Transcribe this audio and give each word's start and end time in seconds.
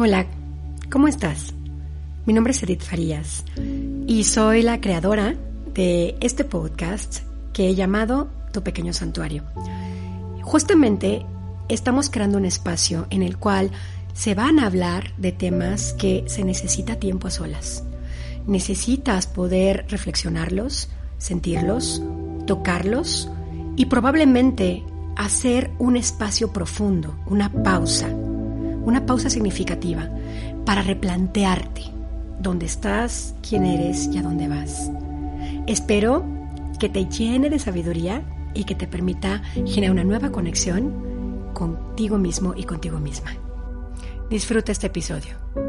Hola, 0.00 0.26
¿cómo 0.92 1.08
estás? 1.08 1.54
Mi 2.24 2.32
nombre 2.32 2.52
es 2.52 2.62
Edith 2.62 2.82
Farías 2.82 3.44
y 4.06 4.22
soy 4.22 4.62
la 4.62 4.80
creadora 4.80 5.34
de 5.74 6.16
este 6.20 6.44
podcast 6.44 7.22
que 7.52 7.68
he 7.68 7.74
llamado 7.74 8.28
Tu 8.52 8.62
Pequeño 8.62 8.92
Santuario. 8.92 9.42
Justamente 10.42 11.26
estamos 11.68 12.10
creando 12.10 12.38
un 12.38 12.44
espacio 12.44 13.08
en 13.10 13.24
el 13.24 13.38
cual 13.38 13.72
se 14.14 14.36
van 14.36 14.60
a 14.60 14.66
hablar 14.66 15.16
de 15.16 15.32
temas 15.32 15.94
que 15.94 16.22
se 16.28 16.44
necesita 16.44 17.00
tiempo 17.00 17.26
a 17.26 17.32
solas. 17.32 17.82
Necesitas 18.46 19.26
poder 19.26 19.84
reflexionarlos, 19.88 20.90
sentirlos, 21.18 22.00
tocarlos 22.46 23.28
y 23.74 23.86
probablemente 23.86 24.84
hacer 25.16 25.72
un 25.80 25.96
espacio 25.96 26.52
profundo, 26.52 27.18
una 27.26 27.52
pausa 27.52 28.14
una 28.88 29.04
pausa 29.04 29.28
significativa 29.28 30.08
para 30.64 30.82
replantearte 30.82 31.82
dónde 32.40 32.66
estás, 32.66 33.34
quién 33.46 33.66
eres 33.66 34.08
y 34.12 34.18
a 34.18 34.22
dónde 34.22 34.48
vas. 34.48 34.90
Espero 35.66 36.24
que 36.80 36.88
te 36.88 37.04
llene 37.04 37.50
de 37.50 37.58
sabiduría 37.58 38.22
y 38.54 38.64
que 38.64 38.74
te 38.74 38.86
permita 38.86 39.42
generar 39.66 39.92
una 39.92 40.04
nueva 40.04 40.30
conexión 40.30 41.50
contigo 41.52 42.16
mismo 42.16 42.54
y 42.56 42.64
contigo 42.64 42.98
misma. 42.98 43.32
Disfruta 44.30 44.72
este 44.72 44.86
episodio. 44.86 45.67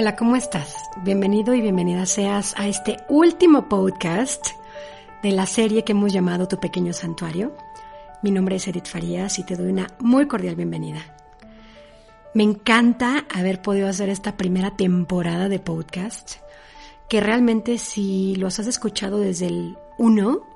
Hola, 0.00 0.14
¿cómo 0.14 0.36
estás? 0.36 0.76
Bienvenido 1.02 1.54
y 1.54 1.60
bienvenida 1.60 2.06
seas 2.06 2.54
a 2.56 2.68
este 2.68 2.98
último 3.08 3.68
podcast 3.68 4.46
de 5.24 5.32
la 5.32 5.44
serie 5.44 5.82
que 5.82 5.90
hemos 5.90 6.12
llamado 6.12 6.46
Tu 6.46 6.56
Pequeño 6.60 6.92
Santuario. 6.92 7.56
Mi 8.22 8.30
nombre 8.30 8.54
es 8.54 8.68
Edith 8.68 8.86
Farías 8.86 9.40
y 9.40 9.42
te 9.42 9.56
doy 9.56 9.72
una 9.72 9.88
muy 9.98 10.28
cordial 10.28 10.54
bienvenida. 10.54 11.00
Me 12.32 12.44
encanta 12.44 13.26
haber 13.28 13.60
podido 13.60 13.88
hacer 13.88 14.08
esta 14.08 14.36
primera 14.36 14.76
temporada 14.76 15.48
de 15.48 15.58
podcast, 15.58 16.36
que 17.08 17.20
realmente 17.20 17.76
si 17.78 18.36
los 18.36 18.60
has 18.60 18.68
escuchado 18.68 19.18
desde 19.18 19.48
el 19.48 19.78
1 19.98 20.46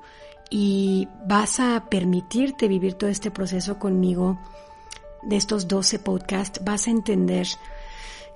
y 0.51 1.09
vas 1.27 1.59
a 1.59 1.89
permitirte 1.89 2.69
vivir 2.69 2.93
todo 2.93 3.09
este 3.09 3.29
proceso 3.29 3.77
conmigo 3.77 4.39
de 5.21 5.35
estos 5.35 5.67
12 5.67 5.99
podcasts, 5.99 6.63
vas 6.63 6.87
a 6.87 6.91
entender 6.91 7.45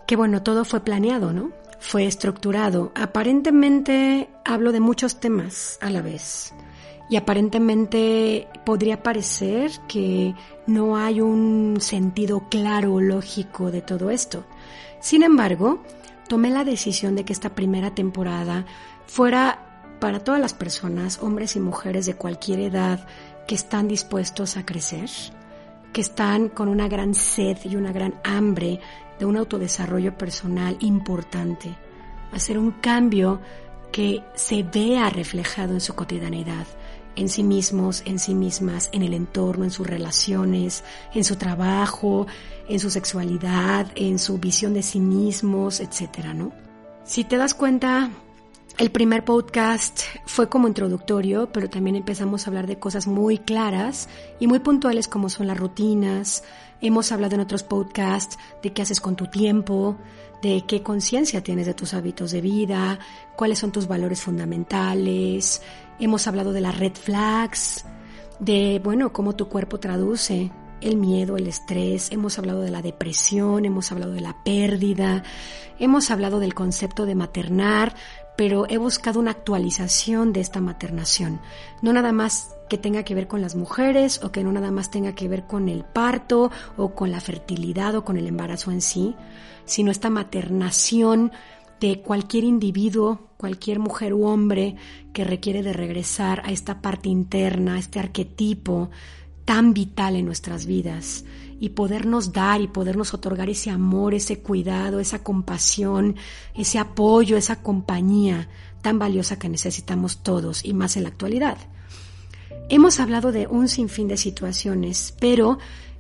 que 0.08 0.16
bueno, 0.16 0.42
todo 0.42 0.66
fue 0.66 0.80
planeado, 0.80 1.34
¿no? 1.34 1.52
Fue 1.80 2.06
estructurado. 2.06 2.92
Aparentemente 2.96 4.30
hablo 4.44 4.72
de 4.72 4.80
muchos 4.80 5.20
temas 5.20 5.78
a 5.82 5.92
la 5.92 6.02
vez. 6.02 6.54
Y 7.10 7.18
aparentemente 7.18 8.48
podría 8.66 9.04
parecer 9.04 9.72
que 9.88 10.34
no 10.66 10.98
hay 10.98 11.22
un 11.22 11.78
sentido 11.80 12.48
claro 12.50 13.00
lógico 13.00 13.70
de 13.70 13.82
todo 13.82 14.10
esto. 14.10 14.46
Sin 15.00 15.24
embargo, 15.24 15.84
tomé 16.28 16.50
la 16.50 16.64
decisión 16.64 17.16
de 17.16 17.24
que 17.24 17.34
esta 17.34 17.54
primera 17.54 17.94
temporada 17.94 18.66
fuera 19.06 19.60
para 20.00 20.20
todas 20.20 20.40
las 20.40 20.54
personas, 20.54 21.20
hombres 21.22 21.56
y 21.56 21.60
mujeres 21.60 22.06
de 22.06 22.16
cualquier 22.16 22.60
edad, 22.60 23.08
que 23.48 23.56
están 23.56 23.88
dispuestos 23.88 24.58
a 24.58 24.66
crecer, 24.66 25.10
que 25.94 26.02
están 26.02 26.50
con 26.50 26.68
una 26.70 26.88
gran 26.88 27.14
sed 27.14 27.58
y 27.64 27.76
una 27.76 27.92
gran 27.92 28.16
hambre 28.24 28.80
de 29.20 29.26
un 29.26 29.38
autodesarrollo 29.38 30.18
personal 30.18 30.78
importante, 30.80 31.76
hacer 32.32 32.58
un 32.58 32.72
cambio 32.72 33.42
que 33.92 34.24
se 34.36 34.64
vea 34.64 35.10
reflejado 35.10 35.74
en 35.74 35.82
su 35.82 35.96
cotidianidad, 35.96 36.68
en 37.16 37.30
sí 37.30 37.44
mismos, 37.44 38.04
en 38.06 38.20
sí 38.20 38.36
mismas, 38.36 38.90
en 38.92 39.02
el 39.02 39.14
entorno, 39.14 39.64
en 39.64 39.72
sus 39.72 39.88
relaciones, 39.88 40.84
en 41.14 41.24
su 41.24 41.36
trabajo, 41.36 42.28
en 42.70 42.80
su 42.80 42.92
sexualidad, 42.92 43.88
en 43.96 44.20
su 44.20 44.38
visión 44.38 44.74
de 44.74 44.84
sí 44.84 45.00
mismos, 45.00 45.80
etcétera, 45.80 46.34
¿no? 46.34 46.52
Si 47.04 47.24
te 47.24 47.38
das 47.38 47.56
cuenta, 47.56 48.12
el 48.78 48.92
primer 48.92 49.26
podcast 49.26 50.02
fue 50.26 50.50
como 50.50 50.68
introductorio, 50.68 51.50
pero 51.52 51.68
también 51.68 51.96
empezamos 51.96 52.46
a 52.46 52.52
hablar 52.52 52.68
de 52.68 52.78
cosas 52.78 53.08
muy 53.08 53.40
claras 53.40 54.08
y 54.40 54.46
muy 54.46 54.60
puntuales 54.60 55.08
como 55.08 55.30
son 55.30 55.48
las 55.48 55.58
rutinas. 55.58 56.44
Hemos 56.80 57.12
hablado 57.12 57.34
en 57.34 57.42
otros 57.42 57.64
podcasts 57.64 58.38
de 58.62 58.74
qué 58.74 58.84
haces 58.84 59.02
con 59.02 59.16
tu 59.16 59.26
tiempo, 59.28 59.98
de 60.44 60.64
qué 60.68 60.84
conciencia 60.84 61.42
tienes 61.42 61.66
de 61.66 61.74
tus 61.74 61.96
hábitos 61.96 62.30
de 62.30 62.42
vida, 62.42 63.00
cuáles 63.36 63.58
son 63.58 63.72
tus 63.72 63.88
valores 63.88 64.22
fundamentales. 64.22 65.64
Hemos 66.00 66.28
hablado 66.28 66.54
de 66.54 66.62
las 66.62 66.78
red 66.78 66.94
flags, 66.94 67.84
de, 68.40 68.80
bueno, 68.84 69.12
cómo 69.12 69.36
tu 69.36 69.50
cuerpo 69.50 69.80
traduce 69.80 70.52
el 70.82 70.98
miedo, 70.98 71.38
el 71.38 71.48
estrés, 71.48 72.12
hemos 72.12 72.38
hablado 72.38 72.62
de 72.62 72.70
la 72.70 72.84
depresión, 72.84 73.66
hemos 73.66 73.92
hablado 73.92 74.14
de 74.14 74.22
la 74.22 74.44
pérdida, 74.44 75.24
hemos 75.80 76.12
hablado 76.12 76.40
del 76.40 76.54
concepto 76.54 77.08
de 77.08 77.16
maternar, 77.16 77.96
pero 78.38 78.66
he 78.70 78.78
buscado 78.78 79.20
una 79.20 79.32
actualización 79.32 80.32
de 80.32 80.40
esta 80.40 80.62
maternación. 80.62 81.42
No 81.82 81.92
nada 81.92 82.14
más 82.14 82.56
que 82.70 82.78
tenga 82.78 83.04
que 83.04 83.16
ver 83.16 83.28
con 83.28 83.42
las 83.42 83.56
mujeres 83.56 84.24
o 84.24 84.32
que 84.32 84.44
no 84.44 84.52
nada 84.52 84.72
más 84.72 84.92
tenga 84.92 85.14
que 85.16 85.28
ver 85.28 85.48
con 85.48 85.68
el 85.68 85.84
parto 85.84 86.52
o 86.78 86.94
con 86.94 87.12
la 87.12 87.20
fertilidad 87.20 87.96
o 87.96 88.06
con 88.06 88.16
el 88.16 88.28
embarazo 88.28 88.72
en 88.72 88.82
sí, 88.82 89.16
sino 89.66 89.92
esta 89.92 90.10
maternación 90.10 91.32
de 91.80 92.02
cualquier 92.02 92.44
individuo, 92.44 93.32
cualquier 93.38 93.80
mujer 93.80 94.14
u 94.14 94.26
hombre 94.26 94.76
que 95.14 95.24
requiere 95.24 95.64
de 95.64 95.74
regresar 95.74 96.42
a 96.46 96.52
esta 96.52 96.82
parte 96.82 97.10
interna, 97.10 97.76
a 97.76 97.80
este 97.80 98.00
arquetipo 98.00 98.92
tan 99.46 99.74
vital 99.74 100.16
en 100.16 100.26
nuestras 100.26 100.66
vidas 100.66 101.24
y 101.60 101.70
podernos 101.70 102.34
dar 102.34 102.62
y 102.62 102.68
podernos 102.68 103.14
otorgar 103.14 103.50
ese 103.50 103.70
amor, 103.70 104.14
ese 104.14 104.40
cuidado, 104.40 105.00
esa 105.00 105.24
compasión, 105.24 106.16
ese 106.54 106.80
apoyo, 106.80 107.38
esa 107.38 107.62
compañía 107.62 108.48
tan 108.82 109.00
valiosa 109.00 109.40
que 109.40 109.50
necesitamos 109.50 110.24
todos 110.24 110.64
y 110.64 110.74
más 110.74 110.98
en 110.98 111.04
la 111.04 111.10
actualidad. 111.10 111.58
Hemos 112.70 113.00
hablado 113.00 113.32
de 113.32 113.48
un 113.48 113.68
sinfín 113.68 114.08
de 114.08 114.18
situaciones, 114.18 115.16
pero 115.20 115.58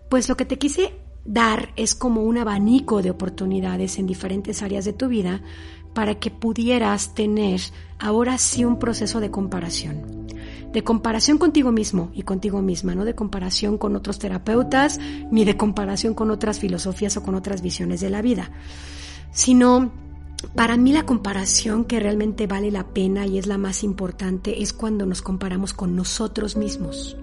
pues 0.09 0.29
lo 0.29 0.37
que 0.37 0.45
te 0.45 0.57
quise 0.57 0.93
dar 1.25 1.69
es 1.75 1.95
como 1.95 2.23
un 2.23 2.37
abanico 2.37 3.01
de 3.01 3.09
oportunidades 3.09 3.97
en 3.99 4.07
diferentes 4.07 4.61
áreas 4.61 4.85
de 4.85 4.93
tu 4.93 5.07
vida 5.07 5.41
para 5.93 6.15
que 6.15 6.31
pudieras 6.31 7.15
tener 7.15 7.59
ahora 7.99 8.37
sí 8.37 8.63
un 8.63 8.79
proceso 8.79 9.19
de 9.19 9.31
comparación 9.31 10.27
de 10.73 10.83
comparación 10.83 11.37
contigo 11.37 11.71
mismo 11.71 12.11
y 12.13 12.23
contigo 12.23 12.61
misma, 12.61 12.95
no 12.95 13.05
de 13.05 13.15
comparación 13.15 13.77
con 13.77 13.95
otros 13.95 14.19
terapeutas, 14.19 14.99
ni 15.31 15.45
de 15.45 15.57
comparación 15.57 16.13
con 16.13 16.31
otras 16.31 16.59
filosofías 16.59 17.17
o 17.17 17.23
con 17.23 17.35
otras 17.35 17.61
visiones 17.61 18.01
de 18.01 18.09
la 18.09 18.21
vida, 18.21 18.51
sino 19.31 19.91
para 20.55 20.77
mí 20.77 20.93
la 20.93 21.05
comparación 21.05 21.85
que 21.85 21.99
realmente 21.99 22.47
vale 22.47 22.71
la 22.71 22.87
pena 22.87 23.25
y 23.25 23.37
es 23.37 23.47
la 23.47 23.57
más 23.57 23.83
importante 23.83 24.61
es 24.61 24.73
cuando 24.73 25.05
nos 25.05 25.21
comparamos 25.21 25.73
con 25.73 25.95
nosotros 25.95 26.57
mismos. 26.57 27.17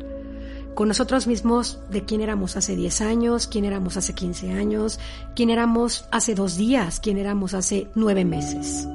Con 0.74 0.88
nosotros 0.88 1.28
mismos 1.28 1.78
de 1.90 2.04
quién 2.04 2.20
éramos 2.20 2.56
hace 2.56 2.74
10 2.74 3.00
años, 3.02 3.46
quién 3.46 3.64
éramos 3.64 3.96
hace 3.96 4.12
15 4.12 4.54
años, 4.54 4.98
quién 5.36 5.50
éramos 5.50 6.06
hace 6.10 6.34
dos 6.34 6.56
días, 6.56 6.98
quién 6.98 7.16
éramos 7.16 7.54
hace 7.54 7.88
nueve 7.94 8.24
meses 8.24 8.88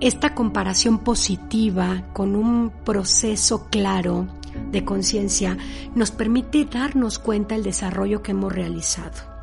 esta 0.00 0.34
comparación 0.34 0.98
positiva 0.98 2.02
con 2.12 2.36
un 2.36 2.70
proceso 2.84 3.66
claro 3.70 4.26
de 4.70 4.84
conciencia 4.84 5.56
nos 5.94 6.10
permite 6.10 6.64
darnos 6.64 7.18
cuenta 7.18 7.54
del 7.54 7.64
desarrollo 7.64 8.22
que 8.22 8.32
hemos 8.32 8.52
realizado 8.52 9.36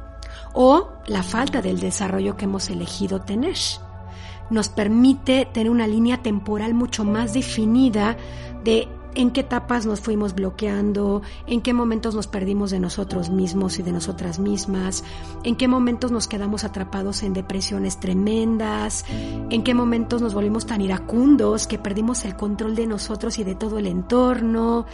o 0.53 0.89
la 1.07 1.23
falta 1.23 1.61
del 1.61 1.79
desarrollo 1.79 2.37
que 2.37 2.45
hemos 2.45 2.69
elegido 2.69 3.21
tener. 3.21 3.57
Nos 4.49 4.69
permite 4.69 5.47
tener 5.51 5.71
una 5.71 5.87
línea 5.87 6.21
temporal 6.21 6.73
mucho 6.73 7.03
más 7.03 7.33
definida 7.33 8.15
de 8.63 8.87
en 9.15 9.31
qué 9.31 9.41
etapas 9.41 9.85
nos 9.85 10.01
fuimos 10.01 10.35
bloqueando, 10.35 11.21
en 11.47 11.61
qué 11.61 11.73
momentos 11.73 12.15
nos 12.15 12.27
perdimos 12.27 12.71
de 12.71 12.79
nosotros 12.79 13.29
mismos 13.29 13.79
y 13.79 13.83
de 13.83 13.91
nosotras 13.91 14.39
mismas, 14.39 15.03
en 15.43 15.55
qué 15.55 15.67
momentos 15.67 16.11
nos 16.11 16.27
quedamos 16.27 16.63
atrapados 16.63 17.23
en 17.23 17.33
depresiones 17.33 17.99
tremendas, 17.99 19.05
en 19.49 19.63
qué 19.63 19.73
momentos 19.73 20.21
nos 20.21 20.33
volvimos 20.33 20.65
tan 20.65 20.81
iracundos 20.81 21.67
que 21.67 21.79
perdimos 21.79 22.25
el 22.25 22.35
control 22.35 22.75
de 22.75 22.87
nosotros 22.87 23.39
y 23.39 23.43
de 23.43 23.55
todo 23.55 23.77
el 23.77 23.87
entorno, 23.87 24.85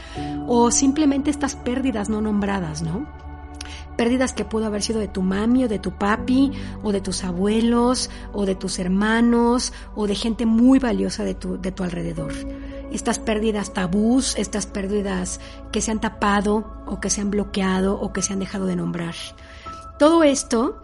o 0.48 0.72
simplemente 0.72 1.30
estas 1.30 1.56
pérdidas 1.56 2.10
no 2.10 2.22
nombradas, 2.22 2.82
¿no? 2.82 3.08
pérdidas 4.00 4.32
que 4.32 4.46
pudo 4.46 4.66
haber 4.66 4.82
sido 4.82 5.02
de 5.02 5.10
tu 5.10 5.22
mami 5.22 5.66
o 5.66 5.68
de 5.68 5.78
tu 5.78 5.92
papi 5.92 6.54
o 6.84 6.94
de 6.94 7.02
tus 7.02 7.26
abuelos 7.26 8.10
o 8.32 8.46
de 8.46 8.56
tus 8.56 8.80
hermanos 8.80 9.74
o 9.94 10.08
de 10.08 10.16
gente 10.16 10.46
muy 10.46 10.80
valiosa 10.80 11.26
de 11.26 11.36
tu, 11.36 11.60
de 11.60 11.74
tu 11.74 11.84
alrededor 11.84 12.32
estas 12.92 13.20
pérdidas 13.20 13.74
tabús, 13.74 14.36
estas 14.38 14.66
pérdidas 14.66 15.40
que 15.72 15.82
se 15.82 15.92
han 15.92 16.00
tapado 16.00 16.84
o 16.86 17.00
que 17.00 17.10
se 17.10 17.22
han 17.22 17.32
bloqueado 17.32 18.00
o 18.00 18.14
que 18.14 18.22
se 18.22 18.34
han 18.34 18.40
dejado 18.40 18.66
de 18.66 18.76
nombrar. 18.76 19.16
Todo 19.98 20.24
esto 20.24 20.84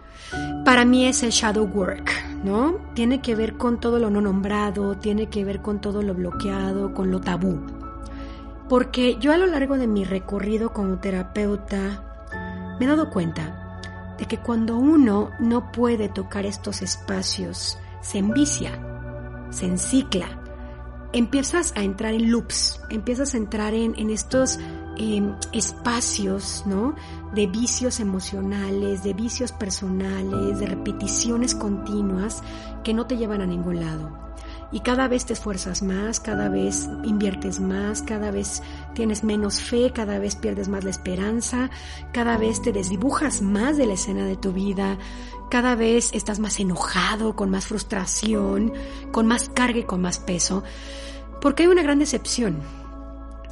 para 0.63 0.86
mí 0.86 1.06
es 1.06 1.24
el 1.24 1.30
shadow 1.30 1.66
work, 1.66 2.12
¿no? 2.44 2.78
Tiene 2.94 3.22
que 3.22 3.36
ver 3.36 3.57
con 3.57 3.80
todo 3.80 4.00
lo 4.00 4.10
no 4.10 4.22
nombrado, 4.22 4.96
tiene 4.98 5.28
que 5.28 5.46
ver 5.46 5.62
con 5.62 5.80
todo 5.80 6.02
lo 6.02 6.13
bloqueado, 6.13 6.94
con 6.94 7.12
lo 7.12 7.22
tabú. 7.22 7.60
Porque 8.68 9.18
yo 9.19 9.31
a 9.31 9.38
lo 9.38 9.46
largo 9.46 9.78
de 9.78 9.88
mi 9.88 10.04
recorrido 10.04 10.74
como 10.74 10.98
terapeuta 10.98 12.04
me 12.80 12.86
he 12.86 12.88
dado 12.88 13.10
cuenta 13.12 13.80
de 14.18 14.25
que 14.25 14.38
cuando 14.40 14.78
uno 14.78 15.30
no 15.40 15.72
puede 15.72 16.10
tocar 16.10 16.46
estos 16.46 16.81
espacios, 16.81 17.78
se 18.02 18.18
envicia, 18.18 18.72
se 19.52 19.66
encicla, 19.66 20.40
empiezas 21.16 21.72
a 21.78 21.84
entrar 21.84 22.14
en 22.14 22.30
loops, 22.30 22.82
empiezas 22.90 23.34
a 23.34 23.38
entrar 23.38 23.74
en, 23.74 24.10
estos 24.10 24.60
espacios, 25.54 26.64
¿no? 26.66 26.94
De 27.34 27.48
vicios 27.48 28.02
emocionales, 28.02 29.02
de 29.04 29.14
vicios 29.14 29.54
personales, 29.54 30.60
de 30.60 30.68
repeticiones 30.68 31.56
continuas 31.56 32.44
que 32.84 32.94
no 32.94 33.08
te 33.08 33.16
llevan 33.16 33.42
a 33.42 33.46
ningún 33.46 33.80
lado. 33.80 34.26
Y 34.72 34.82
cada 34.82 35.08
vez 35.08 35.26
te 35.26 35.34
esfuerzas 35.34 35.84
más, 35.84 36.20
cada 36.20 36.50
vez 36.50 36.90
inviertes 37.06 37.62
más, 37.62 38.02
cada 38.02 38.32
vez 38.32 38.62
tienes 38.94 39.24
menos 39.24 39.62
fe, 39.62 39.92
cada 39.94 40.20
vez 40.20 40.36
pierdes 40.36 40.68
más 40.68 40.84
la 40.84 40.90
esperanza, 40.90 41.70
cada 42.12 42.38
vez 42.38 42.62
te 42.62 42.74
desdibujas 42.74 43.42
más 43.42 43.78
de 43.78 43.86
la 43.86 43.94
escena 43.94 44.26
de 44.26 44.36
tu 44.36 44.52
vida, 44.52 44.98
cada 45.56 45.75
vez 45.75 46.10
estás 46.12 46.40
más 46.40 46.60
enojado, 46.60 47.34
con 47.38 47.50
más 47.50 47.68
frustración, 47.68 48.74
con 49.13 49.25
más 49.25 49.48
carga 49.48 49.80
y 49.80 49.84
con 49.84 50.02
más 50.02 50.19
peso, 50.19 50.66
porque 51.40 51.63
hay 51.63 51.69
una 51.69 51.81
gran 51.81 51.98
decepción, 51.98 52.57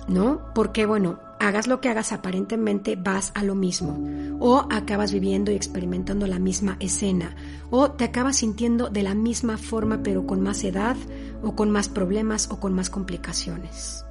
¿no? 0.10 0.42
Porque, 0.54 0.86
bueno, 0.86 1.22
hagas 1.40 1.68
lo 1.68 1.80
que 1.80 1.88
hagas, 1.88 2.12
aparentemente 2.12 2.98
vas 2.98 3.32
a 3.36 3.46
lo 3.46 3.56
mismo. 3.56 4.38
O 4.42 4.68
acabas 4.70 5.14
viviendo 5.14 5.50
y 5.50 5.56
experimentando 5.56 6.28
la 6.28 6.40
misma 6.40 6.76
escena. 6.82 7.38
O 7.70 7.92
te 7.92 8.04
acabas 8.04 8.36
sintiendo 8.36 8.90
de 8.90 9.04
la 9.04 9.16
misma 9.16 9.58
forma 9.58 10.04
pero 10.04 10.28
con 10.28 10.42
más 10.42 10.62
edad 10.66 10.98
o 11.42 11.56
con 11.56 11.72
más 11.72 11.88
problemas 11.88 12.50
o 12.52 12.60
con 12.60 12.74
más 12.74 12.90
complicaciones. 12.90 14.04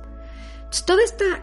todo, 0.87 0.97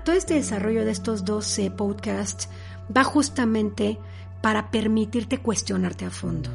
todo 0.03 0.15
este 0.15 0.33
desarrollo 0.33 0.83
de 0.83 0.89
estos 0.89 1.25
12 1.25 1.69
podcasts 1.69 2.49
va 2.97 3.03
justamente 3.03 3.99
para 4.41 4.71
permitirte 4.71 5.39
cuestionarte 5.39 6.05
a 6.05 6.09
fondo. 6.09 6.49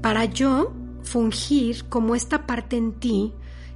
Para 0.00 0.24
yo 0.24 0.72
fungir 1.02 1.84
como 1.88 2.14
esta 2.14 2.46
parte 2.46 2.76
en 2.76 2.92
ti 2.94 3.32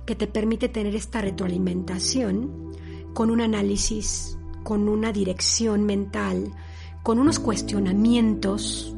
que 0.07 0.15
te 0.15 0.27
permite 0.27 0.69
tener 0.69 0.95
esta 0.95 1.21
retroalimentación 1.21 2.73
con 3.15 3.31
un 3.31 3.41
análisis 3.41 4.39
con 4.69 4.87
una 4.87 5.13
dirección 5.13 5.85
mental, 5.85 6.53
con 7.03 7.19
unos 7.19 7.39
cuestionamientos 7.39 8.95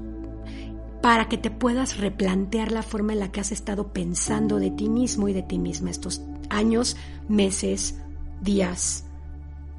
para 1.00 1.28
que 1.28 1.38
te 1.38 1.52
puedas 1.52 1.98
replantear 1.98 2.72
la 2.72 2.82
forma 2.82 3.12
en 3.12 3.20
la 3.20 3.31
que 3.31 3.38
has 3.38 3.52
estado 3.52 3.92
pensando 3.92 4.58
de 4.58 4.72
ti 4.72 4.88
mismo 4.88 5.28
y 5.28 5.32
de 5.32 5.42
ti 5.42 5.58
misma 5.58 5.90
estos 5.90 6.22
años, 6.48 6.96
meses, 7.28 8.00
días 8.40 9.04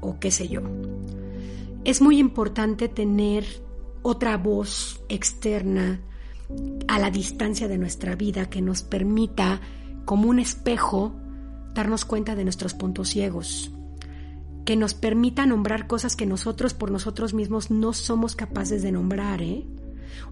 o 0.00 0.18
qué 0.18 0.30
sé 0.30 0.48
yo. 0.48 0.62
Es 1.84 2.00
muy 2.00 2.18
importante 2.18 2.88
tener 2.88 3.44
otra 4.02 4.36
voz 4.36 5.00
externa 5.08 6.00
a 6.88 6.98
la 6.98 7.10
distancia 7.10 7.68
de 7.68 7.78
nuestra 7.78 8.14
vida 8.14 8.50
que 8.50 8.60
nos 8.60 8.82
permita, 8.82 9.60
como 10.04 10.28
un 10.28 10.38
espejo, 10.38 11.14
darnos 11.74 12.04
cuenta 12.04 12.34
de 12.34 12.44
nuestros 12.44 12.74
puntos 12.74 13.08
ciegos, 13.08 13.70
que 14.64 14.76
nos 14.76 14.94
permita 14.94 15.46
nombrar 15.46 15.86
cosas 15.86 16.16
que 16.16 16.26
nosotros 16.26 16.74
por 16.74 16.90
nosotros 16.90 17.34
mismos 17.34 17.70
no 17.70 17.92
somos 17.92 18.36
capaces 18.36 18.82
de 18.82 18.92
nombrar, 18.92 19.42
¿eh? 19.42 19.64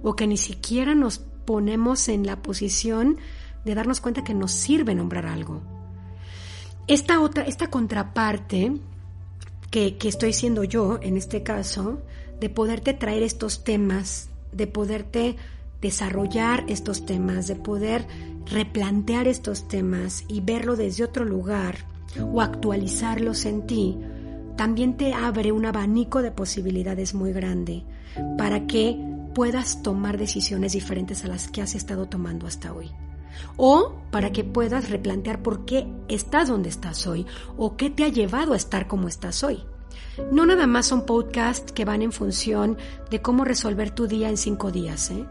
O 0.02 0.14
que 0.14 0.26
ni 0.26 0.37
siquiera 0.37 0.94
nos 0.94 1.19
ponemos 1.19 2.08
en 2.08 2.26
la 2.26 2.43
posición 2.43 3.16
de 3.64 3.75
darnos 3.75 4.00
cuenta 4.00 4.25
que 4.25 4.34
nos 4.34 4.52
sirve 4.52 4.94
nombrar 4.94 5.26
algo. 5.26 5.62
Esta 6.87 7.20
otra, 7.20 7.44
esta 7.44 7.70
contraparte 7.70 8.73
que, 9.70 9.96
que 9.96 10.08
estoy 10.08 10.32
siendo 10.32 10.64
yo 10.64 10.99
en 11.02 11.16
este 11.16 11.43
caso, 11.43 12.02
de 12.40 12.48
poderte 12.48 12.94
traer 12.94 13.22
estos 13.22 13.64
temas, 13.64 14.28
de 14.52 14.66
poderte 14.66 15.37
desarrollar 15.81 16.64
estos 16.69 17.06
temas, 17.06 17.46
de 17.46 17.56
poder 17.56 18.06
replantear 18.46 19.28
estos 19.28 19.69
temas 19.69 20.25
y 20.28 20.40
verlo 20.40 20.76
desde 20.76 21.04
otro 21.04 21.25
lugar 21.25 21.87
o 22.32 22.40
actualizarlos 22.40 23.44
en 23.44 23.66
ti, 23.66 23.96
también 24.56 24.96
te 24.96 25.14
abre 25.14 25.52
un 25.52 25.64
abanico 25.64 26.22
de 26.22 26.32
posibilidades 26.32 27.14
muy 27.14 27.32
grande 27.32 27.84
para 28.37 28.66
que 28.66 28.98
puedas 29.34 29.82
tomar 29.82 30.19
decisiones 30.19 30.72
diferentes 30.72 31.25
a 31.25 31.28
las 31.28 31.48
que 31.48 31.62
has 31.62 31.75
estado 31.75 32.06
tomando 32.06 32.46
hasta 32.46 32.72
hoy. 32.72 32.90
O 33.56 33.94
para 34.10 34.32
que 34.32 34.44
puedas 34.44 34.90
replantear 34.90 35.42
por 35.42 35.64
qué 35.64 35.87
estás 36.08 36.48
donde 36.48 36.69
estás 36.69 37.06
hoy 37.06 37.26
o 37.56 37.76
qué 37.76 37.88
te 37.88 38.04
ha 38.04 38.08
llevado 38.08 38.52
a 38.52 38.56
estar 38.56 38.87
como 38.87 39.08
estás 39.08 39.44
hoy. 39.44 39.62
No 40.32 40.46
nada 40.46 40.66
más 40.66 40.87
son 40.87 41.06
podcasts 41.06 41.72
que 41.72 41.84
van 41.84 42.02
en 42.02 42.12
función 42.12 42.76
de 43.10 43.20
cómo 43.22 43.44
resolver 43.44 43.90
tu 43.90 44.06
día 44.06 44.28
en 44.28 44.37
cinco 44.37 44.70
días, 44.70 45.10
¿eh? 45.10 45.26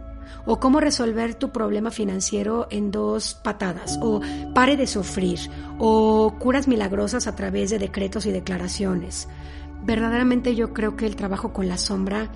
o 0.46 0.60
cómo 0.60 0.80
resolver 0.80 1.36
tu 1.36 1.52
problema 1.52 1.92
financiero 1.92 2.68
en 2.70 2.92
dos 2.92 3.36
patadas, 3.36 4.00
o 4.02 4.22
pare 4.54 4.78
de 4.78 4.88
sufrir, 4.88 5.40
o 5.78 6.36
curas 6.40 6.68
milagrosas 6.68 7.28
a 7.28 7.36
través 7.36 7.70
de 7.70 7.80
decretos 7.80 8.26
y 8.26 8.32
declaraciones. 8.32 9.28
Verdaderamente 9.84 10.56
yo 10.56 10.74
creo 10.74 10.96
que 10.96 11.06
el 11.06 11.16
trabajo 11.16 11.54
con 11.54 11.68
la 11.68 11.78
sombra 11.78 12.30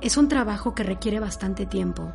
es 0.00 0.16
un 0.16 0.28
trabajo 0.28 0.74
que 0.74 0.82
requiere 0.82 1.20
bastante 1.20 1.66
tiempo. 1.66 2.12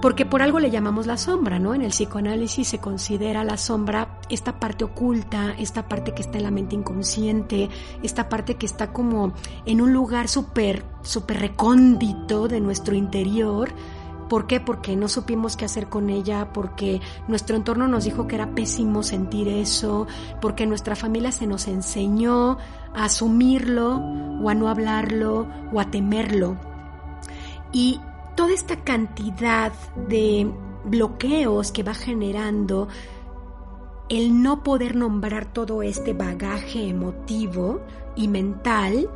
Porque 0.00 0.24
por 0.24 0.42
algo 0.42 0.60
le 0.60 0.70
llamamos 0.70 1.06
la 1.06 1.16
sombra, 1.16 1.58
¿no? 1.58 1.74
En 1.74 1.82
el 1.82 1.90
psicoanálisis 1.90 2.68
se 2.68 2.78
considera 2.78 3.42
la 3.42 3.56
sombra 3.56 4.20
esta 4.28 4.60
parte 4.60 4.84
oculta, 4.84 5.54
esta 5.58 5.88
parte 5.88 6.14
que 6.14 6.22
está 6.22 6.38
en 6.38 6.44
la 6.44 6.52
mente 6.52 6.76
inconsciente, 6.76 7.68
esta 8.02 8.28
parte 8.28 8.54
que 8.54 8.66
está 8.66 8.92
como 8.92 9.32
en 9.66 9.80
un 9.80 9.92
lugar 9.92 10.28
súper, 10.28 10.84
súper 11.02 11.40
recóndito 11.40 12.46
de 12.46 12.60
nuestro 12.60 12.94
interior, 12.94 13.72
¿Por 14.28 14.46
qué? 14.46 14.60
Porque 14.60 14.94
no 14.94 15.08
supimos 15.08 15.56
qué 15.56 15.64
hacer 15.64 15.88
con 15.88 16.10
ella, 16.10 16.52
porque 16.52 17.00
nuestro 17.28 17.56
entorno 17.56 17.88
nos 17.88 18.04
dijo 18.04 18.26
que 18.26 18.34
era 18.34 18.54
pésimo 18.54 19.02
sentir 19.02 19.48
eso, 19.48 20.06
porque 20.42 20.66
nuestra 20.66 20.96
familia 20.96 21.32
se 21.32 21.46
nos 21.46 21.66
enseñó 21.66 22.58
a 22.94 23.04
asumirlo 23.04 23.96
o 24.42 24.50
a 24.50 24.54
no 24.54 24.68
hablarlo 24.68 25.48
o 25.72 25.80
a 25.80 25.90
temerlo. 25.90 26.58
Y 27.72 28.00
toda 28.38 28.54
esta 28.54 28.84
cantidad 28.84 29.72
de 30.08 30.48
bloqueos 30.84 31.72
que 31.72 31.82
va 31.82 31.92
generando 31.92 32.86
el 34.08 34.40
no 34.44 34.62
poder 34.62 34.94
nombrar 34.94 35.52
todo 35.52 35.82
este 35.82 36.12
bagaje 36.12 36.88
emotivo 36.88 37.80
y 38.14 38.28
mental, 38.28 39.10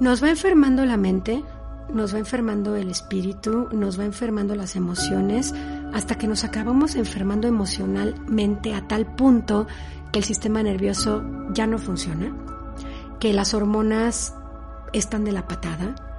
nos 0.00 0.24
va 0.24 0.30
enfermando 0.30 0.86
la 0.86 0.96
mente, 0.96 1.44
nos 1.92 2.14
va 2.14 2.18
enfermando 2.18 2.76
el 2.76 2.88
espíritu, 2.88 3.68
nos 3.72 4.00
va 4.00 4.06
enfermando 4.06 4.54
las 4.54 4.74
emociones, 4.74 5.52
hasta 5.92 6.14
que 6.14 6.26
nos 6.26 6.42
acabamos 6.42 6.94
enfermando 6.94 7.46
emocionalmente 7.46 8.72
a 8.72 8.88
tal 8.88 9.04
punto 9.16 9.66
que 10.12 10.20
el 10.20 10.24
sistema 10.24 10.62
nervioso 10.62 11.22
ya 11.52 11.66
no 11.66 11.76
funciona, 11.76 12.34
que 13.18 13.34
las 13.34 13.52
hormonas 13.52 14.34
están 14.94 15.24
de 15.24 15.32
la 15.32 15.46
patada, 15.46 16.09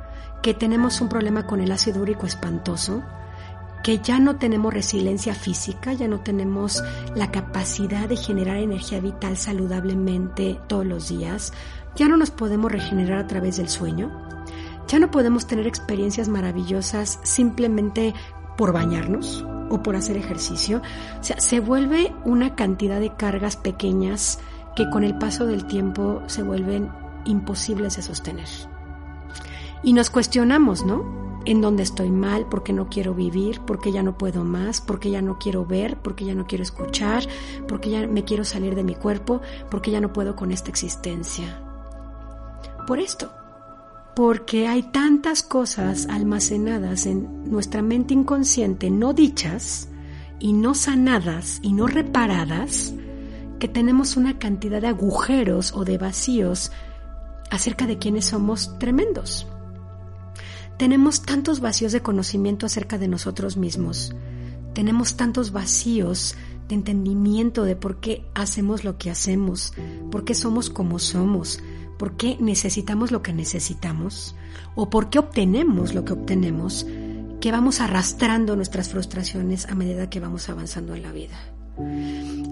que 0.41 0.53
tenemos 0.53 1.01
un 1.01 1.09
problema 1.09 1.45
con 1.45 1.61
el 1.61 1.71
ácido 1.71 2.01
úrico 2.01 2.25
espantoso, 2.25 3.03
que 3.83 3.99
ya 3.99 4.19
no 4.19 4.35
tenemos 4.35 4.73
resiliencia 4.73 5.33
física, 5.33 5.93
ya 5.93 6.07
no 6.07 6.19
tenemos 6.19 6.83
la 7.15 7.31
capacidad 7.31 8.07
de 8.07 8.15
generar 8.15 8.57
energía 8.57 8.99
vital 8.99 9.37
saludablemente 9.37 10.59
todos 10.67 10.85
los 10.85 11.09
días, 11.09 11.53
ya 11.95 12.07
no 12.07 12.17
nos 12.17 12.31
podemos 12.31 12.71
regenerar 12.71 13.19
a 13.19 13.27
través 13.27 13.57
del 13.57 13.69
sueño, 13.69 14.11
ya 14.87 14.99
no 14.99 15.09
podemos 15.09 15.47
tener 15.47 15.67
experiencias 15.67 16.27
maravillosas 16.27 17.19
simplemente 17.23 18.13
por 18.57 18.73
bañarnos 18.73 19.45
o 19.69 19.81
por 19.81 19.95
hacer 19.95 20.17
ejercicio. 20.17 20.81
O 21.19 21.23
sea, 21.23 21.39
se 21.39 21.59
vuelve 21.59 22.13
una 22.25 22.55
cantidad 22.55 22.99
de 22.99 23.15
cargas 23.15 23.55
pequeñas 23.55 24.39
que 24.75 24.89
con 24.89 25.03
el 25.03 25.17
paso 25.17 25.45
del 25.45 25.65
tiempo 25.65 26.21
se 26.27 26.43
vuelven 26.43 26.89
imposibles 27.25 27.95
de 27.95 28.01
sostener. 28.01 28.47
Y 29.83 29.93
nos 29.93 30.09
cuestionamos, 30.09 30.85
¿no? 30.85 31.41
En 31.45 31.61
dónde 31.61 31.81
estoy 31.83 32.11
mal, 32.11 32.45
por 32.47 32.63
qué 32.63 32.71
no 32.71 32.87
quiero 32.87 33.15
vivir, 33.15 33.61
por 33.61 33.79
qué 33.79 33.91
ya 33.91 34.03
no 34.03 34.17
puedo 34.17 34.43
más, 34.43 34.79
por 34.79 34.99
qué 34.99 35.09
ya 35.09 35.23
no 35.23 35.39
quiero 35.39 35.65
ver, 35.65 35.97
por 35.97 36.15
qué 36.15 36.25
ya 36.25 36.35
no 36.35 36.45
quiero 36.45 36.63
escuchar, 36.63 37.23
por 37.67 37.81
qué 37.81 37.89
ya 37.89 38.05
me 38.07 38.23
quiero 38.23 38.43
salir 38.43 38.75
de 38.75 38.83
mi 38.83 38.93
cuerpo, 38.93 39.41
por 39.69 39.81
qué 39.81 39.89
ya 39.89 40.01
no 40.01 40.13
puedo 40.13 40.35
con 40.35 40.51
esta 40.51 40.69
existencia. 40.69 41.59
Por 42.85 42.99
esto, 42.99 43.31
porque 44.15 44.67
hay 44.67 44.83
tantas 44.83 45.41
cosas 45.41 46.07
almacenadas 46.07 47.05
en 47.05 47.49
nuestra 47.49 47.81
mente 47.81 48.13
inconsciente 48.13 48.91
no 48.91 49.13
dichas 49.13 49.87
y 50.39 50.53
no 50.53 50.75
sanadas 50.75 51.59
y 51.61 51.73
no 51.73 51.87
reparadas 51.87 52.93
que 53.59 53.67
tenemos 53.67 54.17
una 54.17 54.39
cantidad 54.39 54.81
de 54.81 54.87
agujeros 54.87 55.73
o 55.73 55.85
de 55.85 55.97
vacíos 55.97 56.71
acerca 57.51 57.85
de 57.85 57.97
quienes 57.97 58.25
somos 58.25 58.77
tremendos. 58.79 59.47
Tenemos 60.81 61.21
tantos 61.21 61.59
vacíos 61.59 61.91
de 61.91 62.01
conocimiento 62.01 62.65
acerca 62.65 62.97
de 62.97 63.07
nosotros 63.07 63.55
mismos, 63.55 64.15
tenemos 64.73 65.15
tantos 65.15 65.51
vacíos 65.51 66.35
de 66.69 66.73
entendimiento 66.73 67.65
de 67.65 67.75
por 67.75 67.99
qué 67.99 68.25
hacemos 68.33 68.83
lo 68.83 68.97
que 68.97 69.11
hacemos, 69.11 69.75
por 70.09 70.25
qué 70.25 70.33
somos 70.33 70.71
como 70.71 70.97
somos, 70.97 71.61
por 71.99 72.17
qué 72.17 72.35
necesitamos 72.39 73.11
lo 73.11 73.21
que 73.21 73.31
necesitamos 73.31 74.35
o 74.73 74.89
por 74.89 75.11
qué 75.11 75.19
obtenemos 75.19 75.93
lo 75.93 76.03
que 76.03 76.13
obtenemos, 76.13 76.87
que 77.39 77.51
vamos 77.51 77.79
arrastrando 77.79 78.55
nuestras 78.55 78.89
frustraciones 78.89 79.67
a 79.67 79.75
medida 79.75 80.09
que 80.09 80.19
vamos 80.19 80.49
avanzando 80.49 80.95
en 80.95 81.03
la 81.03 81.11
vida. 81.11 81.37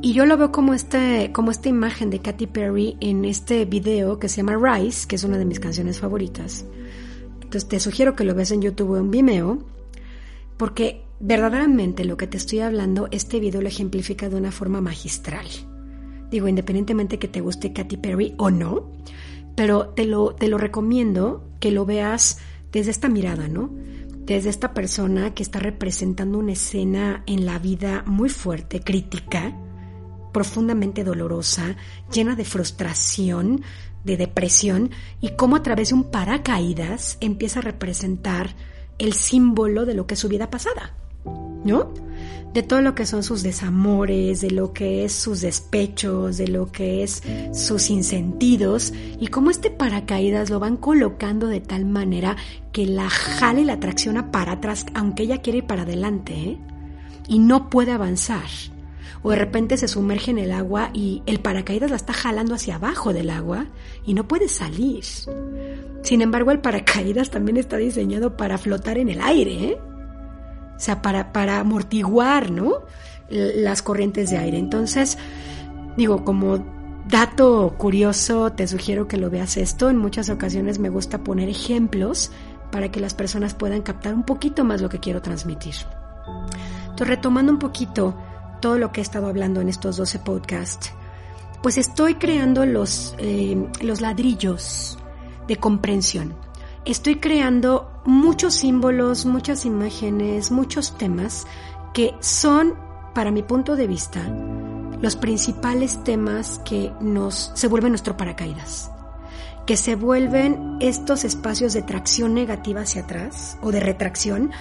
Y 0.04 0.14
yo 0.14 0.28
lo 0.28 0.38
veo 0.38 0.52
como, 0.52 0.76
este, 0.76 1.32
como 1.32 1.50
esta 1.50 1.70
imagen 1.70 2.12
de 2.12 2.20
Katy 2.20 2.46
Perry 2.46 2.96
en 3.00 3.26
este 3.26 3.66
video 3.66 4.20
que 4.20 4.30
se 4.30 4.44
llama 4.44 4.56
Rise, 4.56 5.08
que 5.08 5.16
es 5.16 5.24
una 5.24 5.40
de 5.40 5.46
mis 5.46 5.60
canciones 5.60 5.98
favoritas. 5.98 6.64
Entonces 7.50 7.68
te 7.68 7.80
sugiero 7.80 8.16
que 8.16 8.26
lo 8.26 8.36
veas 8.36 8.52
en 8.52 8.62
YouTube 8.62 8.92
o 8.92 8.98
en 8.98 9.10
Vimeo, 9.10 9.58
porque 10.56 11.02
verdaderamente 11.20 12.06
lo 12.06 12.16
que 12.16 12.28
te 12.28 12.38
estoy 12.38 12.60
hablando, 12.60 13.08
este 13.10 13.40
video 13.40 13.64
lo 13.64 13.68
ejemplifica 13.68 14.30
de 14.30 14.36
una 14.36 14.52
forma 14.52 14.82
magistral. 14.82 15.48
Digo, 16.30 16.48
independientemente 16.48 17.18
que 17.18 17.28
te 17.28 17.42
guste 17.42 17.74
Katy 17.74 17.98
Perry 17.98 18.36
o 18.38 18.52
no, 18.52 18.92
pero 19.56 19.88
te 19.90 20.06
lo, 20.06 20.36
te 20.36 20.48
lo 20.48 20.60
recomiendo 20.60 21.44
que 21.60 21.72
lo 21.72 21.88
veas 21.88 22.38
desde 22.72 22.92
esta 22.92 23.10
mirada, 23.10 23.48
¿no? 23.48 23.72
Desde 24.28 24.52
esta 24.52 24.76
persona 24.76 25.34
que 25.34 25.42
está 25.42 25.58
representando 25.58 26.38
una 26.38 26.52
escena 26.52 27.24
en 27.26 27.48
la 27.48 27.58
vida 27.58 28.04
muy 28.06 28.30
fuerte, 28.30 28.82
crítica, 28.82 29.58
profundamente 30.32 31.04
dolorosa, 31.04 31.78
llena 32.12 32.36
de 32.36 32.46
frustración, 32.46 33.64
de 34.04 34.18
depresión, 34.18 34.92
y 35.22 35.30
cómo 35.36 35.56
a 35.56 35.64
través 35.64 35.90
de 35.90 35.96
un 35.96 36.06
paracaídas 36.06 37.18
empieza 37.22 37.60
a 37.60 37.64
representar 37.64 38.56
el 38.98 39.14
símbolo 39.14 39.86
de 39.86 39.94
lo 39.94 40.08
que 40.08 40.14
es 40.16 40.20
su 40.20 40.30
vida 40.30 40.50
pasada. 40.50 40.94
¿no? 41.64 41.94
De 42.54 42.64
todo 42.64 42.82
lo 42.82 42.96
que 42.96 43.06
son 43.06 43.22
sus 43.22 43.44
desamores, 43.44 44.42
de 44.42 44.50
lo 44.50 44.74
que 44.74 45.06
es 45.06 45.14
sus 45.14 45.42
despechos, 45.42 46.38
de 46.38 46.48
lo 46.48 46.72
que 46.72 47.04
es 47.04 47.22
sus 47.54 47.84
sinsentidos, 47.84 48.92
y 49.20 49.28
cómo 49.28 49.52
este 49.52 49.70
paracaídas 49.70 50.50
lo 50.50 50.60
van 50.60 50.78
colocando 50.78 51.48
de 51.48 51.62
tal 51.62 51.86
manera 51.86 52.38
que 52.72 52.88
la 52.88 53.10
jale 53.10 53.66
la 53.66 53.80
tracciona 53.80 54.32
para 54.32 54.54
atrás, 54.54 54.86
aunque 54.96 55.24
ella 55.24 55.42
quiere 55.42 55.60
ir 55.60 55.68
para 55.68 55.84
adelante, 55.84 56.34
¿eh? 56.34 56.58
y 57.28 57.38
no 57.38 57.70
puede 57.70 57.92
avanzar. 57.92 58.48
O 59.22 59.32
de 59.32 59.36
repente 59.36 59.78
se 59.78 59.88
sumerge 59.88 60.32
en 60.32 60.38
el 60.40 60.52
agua 60.52 60.92
y 60.94 61.24
el 61.26 61.40
paracaídas 61.40 61.90
la 61.90 61.96
está 61.96 62.14
jalando 62.14 62.56
hacia 62.56 62.76
abajo 62.76 63.14
del 63.14 63.30
agua 63.30 63.68
y 64.06 64.14
no 64.14 64.28
puede 64.28 64.48
salir. 64.48 65.04
Sin 66.02 66.22
embargo, 66.22 66.52
el 66.52 66.60
paracaídas 66.60 67.30
también 67.30 67.58
está 67.58 67.78
diseñado 67.78 68.38
para 68.38 68.58
flotar 68.58 68.98
en 68.98 69.10
el 69.10 69.22
aire, 69.22 69.64
¿eh? 69.64 69.78
o 70.76 70.80
sea, 70.80 71.02
para, 71.02 71.34
para 71.34 71.60
amortiguar, 71.60 72.52
¿no? 72.52 72.84
Las 73.30 73.82
corrientes 73.82 74.30
de 74.30 74.38
aire. 74.38 74.58
Entonces, 74.58 75.18
digo, 75.98 76.24
como 76.24 76.66
dato 77.10 77.76
curioso, 77.78 78.52
te 78.54 78.68
sugiero 78.68 79.08
que 79.08 79.18
lo 79.18 79.30
veas 79.30 79.58
esto. 79.58 79.90
En 79.90 79.98
muchas 79.98 80.30
ocasiones 80.30 80.80
me 80.80 80.90
gusta 80.90 81.20
poner 81.20 81.50
ejemplos 81.50 82.32
para 82.72 82.92
que 82.92 83.00
las 83.00 83.14
personas 83.14 83.54
puedan 83.56 83.82
captar 83.82 84.14
un 84.14 84.24
poquito 84.24 84.64
más 84.64 84.82
lo 84.82 84.90
que 84.90 85.00
quiero 85.00 85.22
transmitir. 85.22 85.76
Entonces, 86.84 87.08
retomando 87.08 87.52
un 87.52 87.60
poquito 87.60 88.16
todo 88.60 88.78
lo 88.78 88.92
que 88.92 89.02
he 89.02 89.04
estado 89.04 89.28
hablando 89.28 89.62
en 89.62 89.70
estos 89.70 89.98
12 89.98 90.20
podcasts, 90.20 90.92
pues 91.62 91.78
estoy 91.78 92.16
creando 92.16 92.66
los, 92.66 93.16
eh, 93.18 93.68
los 93.82 94.02
ladrillos 94.02 94.98
de 95.48 95.58
comprensión. 95.58 96.36
Estoy 96.86 97.16
creando 97.16 98.02
muchos 98.06 98.54
símbolos, 98.54 99.26
muchas 99.26 99.66
imágenes, 99.66 100.52
muchos 100.52 100.98
temas 100.98 101.46
que 101.94 102.14
son, 102.20 102.76
para 103.14 103.32
mi 103.32 103.44
punto 103.44 103.76
de 103.76 103.88
vista, 103.88 104.22
los 105.02 105.16
principales 105.16 106.04
temas 106.04 106.60
que 106.66 106.92
nos 107.02 107.52
se 107.56 107.68
vuelven 107.68 107.92
nuestro 107.92 108.18
paracaídas, 108.18 108.92
que 109.66 109.78
se 109.78 109.96
vuelven 109.96 110.78
estos 110.80 111.24
espacios 111.24 111.74
de 111.74 111.82
tracción 111.82 112.34
negativa 112.34 112.82
hacia 112.82 113.04
atrás 113.04 113.58
o 113.62 113.72
de 113.72 113.80
retracción, 113.80 114.52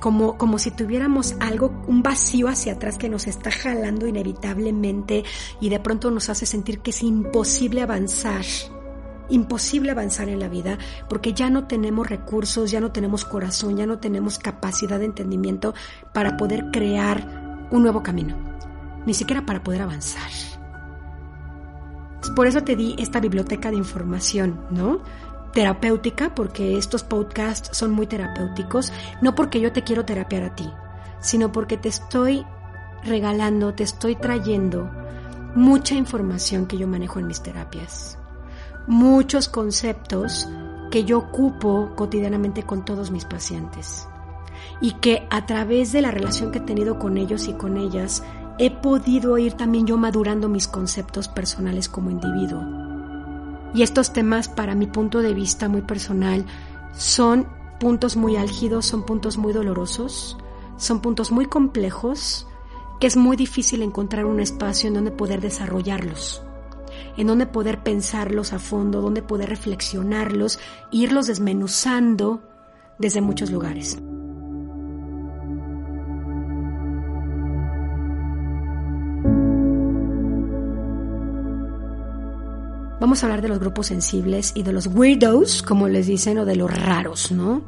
como, 0.00 0.36
como 0.36 0.58
si 0.58 0.70
tuviéramos 0.70 1.36
algo, 1.40 1.82
un 1.86 2.02
vacío 2.02 2.48
hacia 2.48 2.74
atrás 2.74 2.98
que 2.98 3.08
nos 3.08 3.26
está 3.26 3.50
jalando 3.50 4.06
inevitablemente 4.06 5.24
y 5.60 5.68
de 5.68 5.80
pronto 5.80 6.10
nos 6.10 6.28
hace 6.28 6.46
sentir 6.46 6.80
que 6.80 6.90
es 6.90 7.02
imposible 7.02 7.82
avanzar 7.82 8.44
imposible 9.28 9.90
avanzar 9.90 10.28
en 10.28 10.38
la 10.38 10.48
vida 10.48 10.78
porque 11.08 11.32
ya 11.32 11.50
no 11.50 11.66
tenemos 11.66 12.08
recursos, 12.08 12.70
ya 12.70 12.80
no 12.80 12.92
tenemos 12.92 13.24
corazón, 13.24 13.76
ya 13.76 13.86
no 13.86 13.98
tenemos 13.98 14.38
capacidad 14.38 14.98
de 14.98 15.06
entendimiento 15.06 15.74
para 16.12 16.36
poder 16.36 16.66
crear 16.72 17.68
un 17.70 17.82
nuevo 17.82 18.02
camino, 18.02 18.36
ni 19.04 19.14
siquiera 19.14 19.44
para 19.44 19.62
poder 19.62 19.82
avanzar. 19.82 20.30
Por 22.34 22.46
eso 22.46 22.62
te 22.62 22.76
di 22.76 22.96
esta 22.98 23.20
biblioteca 23.20 23.70
de 23.70 23.76
información, 23.76 24.60
¿no? 24.70 25.00
Terapéutica, 25.56 26.34
porque 26.34 26.76
estos 26.76 27.02
podcasts 27.02 27.76
son 27.76 27.92
muy 27.92 28.06
terapéuticos, 28.06 28.92
no 29.22 29.34
porque 29.34 29.60
yo 29.60 29.72
te 29.72 29.82
quiero 29.82 30.04
terapiar 30.04 30.42
a 30.42 30.54
ti, 30.54 30.70
sino 31.20 31.50
porque 31.50 31.76
te 31.78 31.88
estoy 31.88 32.44
regalando, 33.02 33.72
te 33.74 33.82
estoy 33.82 34.16
trayendo 34.16 34.90
mucha 35.54 35.94
información 35.94 36.66
que 36.66 36.76
yo 36.76 36.86
manejo 36.86 37.18
en 37.18 37.26
mis 37.26 37.42
terapias 37.42 38.18
muchos 38.86 39.48
conceptos 39.48 40.48
que 40.90 41.04
yo 41.04 41.18
ocupo 41.18 41.92
cotidianamente 41.96 42.62
con 42.62 42.84
todos 42.84 43.10
mis 43.10 43.24
pacientes 43.24 44.06
y 44.80 44.92
que 44.92 45.26
a 45.30 45.46
través 45.46 45.92
de 45.92 46.02
la 46.02 46.10
relación 46.10 46.52
que 46.52 46.58
he 46.58 46.62
tenido 46.62 46.98
con 46.98 47.16
ellos 47.16 47.48
y 47.48 47.54
con 47.54 47.76
ellas 47.76 48.22
he 48.58 48.70
podido 48.70 49.38
ir 49.38 49.54
también 49.54 49.86
yo 49.86 49.96
madurando 49.98 50.48
mis 50.48 50.68
conceptos 50.68 51.28
personales 51.28 51.88
como 51.88 52.10
individuo. 52.10 52.85
Y 53.76 53.82
estos 53.82 54.14
temas, 54.14 54.48
para 54.48 54.74
mi 54.74 54.86
punto 54.86 55.20
de 55.20 55.34
vista 55.34 55.68
muy 55.68 55.82
personal, 55.82 56.46
son 56.96 57.46
puntos 57.78 58.16
muy 58.16 58.36
álgidos, 58.36 58.86
son 58.86 59.04
puntos 59.04 59.36
muy 59.36 59.52
dolorosos, 59.52 60.38
son 60.78 61.02
puntos 61.02 61.30
muy 61.30 61.44
complejos, 61.44 62.46
que 63.00 63.06
es 63.06 63.18
muy 63.18 63.36
difícil 63.36 63.82
encontrar 63.82 64.24
un 64.24 64.40
espacio 64.40 64.88
en 64.88 64.94
donde 64.94 65.10
poder 65.10 65.42
desarrollarlos 65.42 66.42
en 67.18 67.26
donde 67.26 67.46
poder 67.46 67.82
pensarlos 67.82 68.52
a 68.52 68.58
fondo, 68.58 69.00
donde 69.00 69.22
poder 69.22 69.48
reflexionarlos, 69.48 70.58
irlos 70.90 71.26
desmenuzando 71.26 72.42
desde 72.98 73.22
muchos 73.22 73.50
lugares. 73.50 73.98
Vamos 83.06 83.22
a 83.22 83.26
hablar 83.26 83.40
de 83.40 83.46
los 83.46 83.60
grupos 83.60 83.86
sensibles 83.86 84.50
y 84.56 84.64
de 84.64 84.72
los 84.72 84.88
weirdos, 84.88 85.62
como 85.62 85.86
les 85.86 86.08
dicen, 86.08 86.38
o 86.38 86.44
de 86.44 86.56
los 86.56 86.76
raros, 86.76 87.30
¿no? 87.30 87.62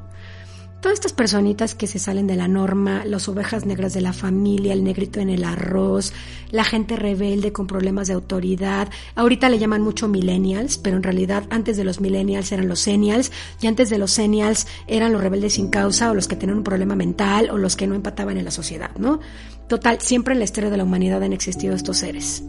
Todas 0.81 0.95
estas 0.95 1.13
personitas 1.13 1.77
que 1.77 1.87
se 1.87 2.01
salen 2.01 2.27
de 2.27 2.35
la 2.35 2.49
norma, 2.49 3.05
las 3.05 3.29
ovejas 3.29 3.65
negras 3.65 3.95
de 3.95 4.01
la 4.01 4.13
familia, 4.13 4.73
el 4.73 4.83
negrito 4.83 5.21
en 5.21 5.31
el 5.31 5.45
arroz, 5.45 6.13
la 6.51 6.65
gente 6.65 6.97
rebelde 6.97 7.53
con 7.53 7.69
problemas 7.69 8.09
de 8.09 8.15
autoridad. 8.15 8.89
Ahorita 9.15 9.49
le 9.49 9.61
llaman 9.61 9.81
mucho 9.81 10.09
millennials, 10.09 10.77
pero 10.77 10.97
en 10.97 11.05
realidad 11.05 11.45
antes 11.51 11.77
de 11.77 11.85
los 11.85 12.01
millennials 12.01 12.51
eran 12.51 12.67
los 12.67 12.81
senials 12.81 13.31
y 13.61 13.69
antes 13.69 13.91
de 13.91 13.99
los 13.99 14.11
senials 14.11 14.67
eran 14.89 15.13
los 15.13 15.23
rebeldes 15.23 15.53
sin 15.53 15.69
causa 15.71 16.11
o 16.11 16.17
los 16.17 16.27
que 16.27 16.35
tenían 16.35 16.59
un 16.59 16.65
problema 16.65 16.97
mental 16.97 17.49
o 17.51 17.59
los 17.59 17.77
que 17.77 17.87
no 17.87 17.95
empataban 17.95 18.39
en 18.39 18.45
la 18.45 18.51
sociedad, 18.51 18.91
¿no? 18.99 19.21
Total, 19.69 20.01
siempre 20.01 20.33
en 20.33 20.41
la 20.41 20.47
historia 20.47 20.69
de 20.69 20.79
la 20.79 20.83
humanidad 20.83 21.23
han 21.23 21.33
existido 21.33 21.77
estos 21.77 21.99
seres. 21.99 22.43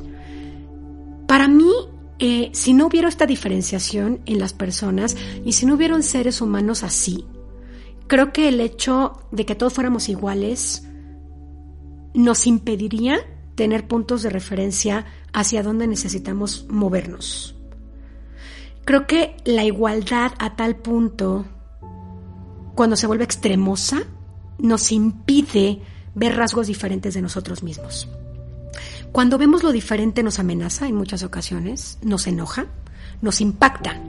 Para 1.27 1.47
mí, 1.47 1.71
eh, 2.19 2.49
si 2.53 2.73
no 2.73 2.87
hubiera 2.87 3.07
esta 3.07 3.25
diferenciación 3.25 4.19
en 4.25 4.39
las 4.39 4.53
personas 4.53 5.15
y 5.45 5.53
si 5.53 5.65
no 5.65 5.75
hubieran 5.75 6.03
seres 6.03 6.41
humanos 6.41 6.83
así, 6.83 7.25
creo 8.07 8.33
que 8.33 8.49
el 8.49 8.59
hecho 8.59 9.21
de 9.31 9.45
que 9.45 9.55
todos 9.55 9.73
fuéramos 9.73 10.09
iguales 10.09 10.83
nos 12.13 12.45
impediría 12.45 13.19
tener 13.55 13.87
puntos 13.87 14.21
de 14.23 14.29
referencia 14.29 15.05
hacia 15.31 15.63
dónde 15.63 15.87
necesitamos 15.87 16.65
movernos. 16.69 17.55
Creo 18.83 19.07
que 19.07 19.37
la 19.45 19.63
igualdad 19.63 20.31
a 20.39 20.55
tal 20.55 20.75
punto, 20.75 21.45
cuando 22.75 22.95
se 22.95 23.07
vuelve 23.07 23.23
extremosa, 23.23 24.01
nos 24.57 24.91
impide 24.91 25.81
ver 26.15 26.35
rasgos 26.35 26.67
diferentes 26.67 27.13
de 27.13 27.21
nosotros 27.21 27.63
mismos. 27.63 28.09
Cuando 29.11 29.37
vemos 29.37 29.63
lo 29.63 29.71
diferente 29.71 30.23
nos 30.23 30.39
amenaza 30.39 30.87
en 30.87 30.95
muchas 30.95 31.23
ocasiones, 31.23 31.97
nos 32.03 32.27
enoja, 32.27 32.67
nos 33.21 33.41
impacta, 33.41 33.99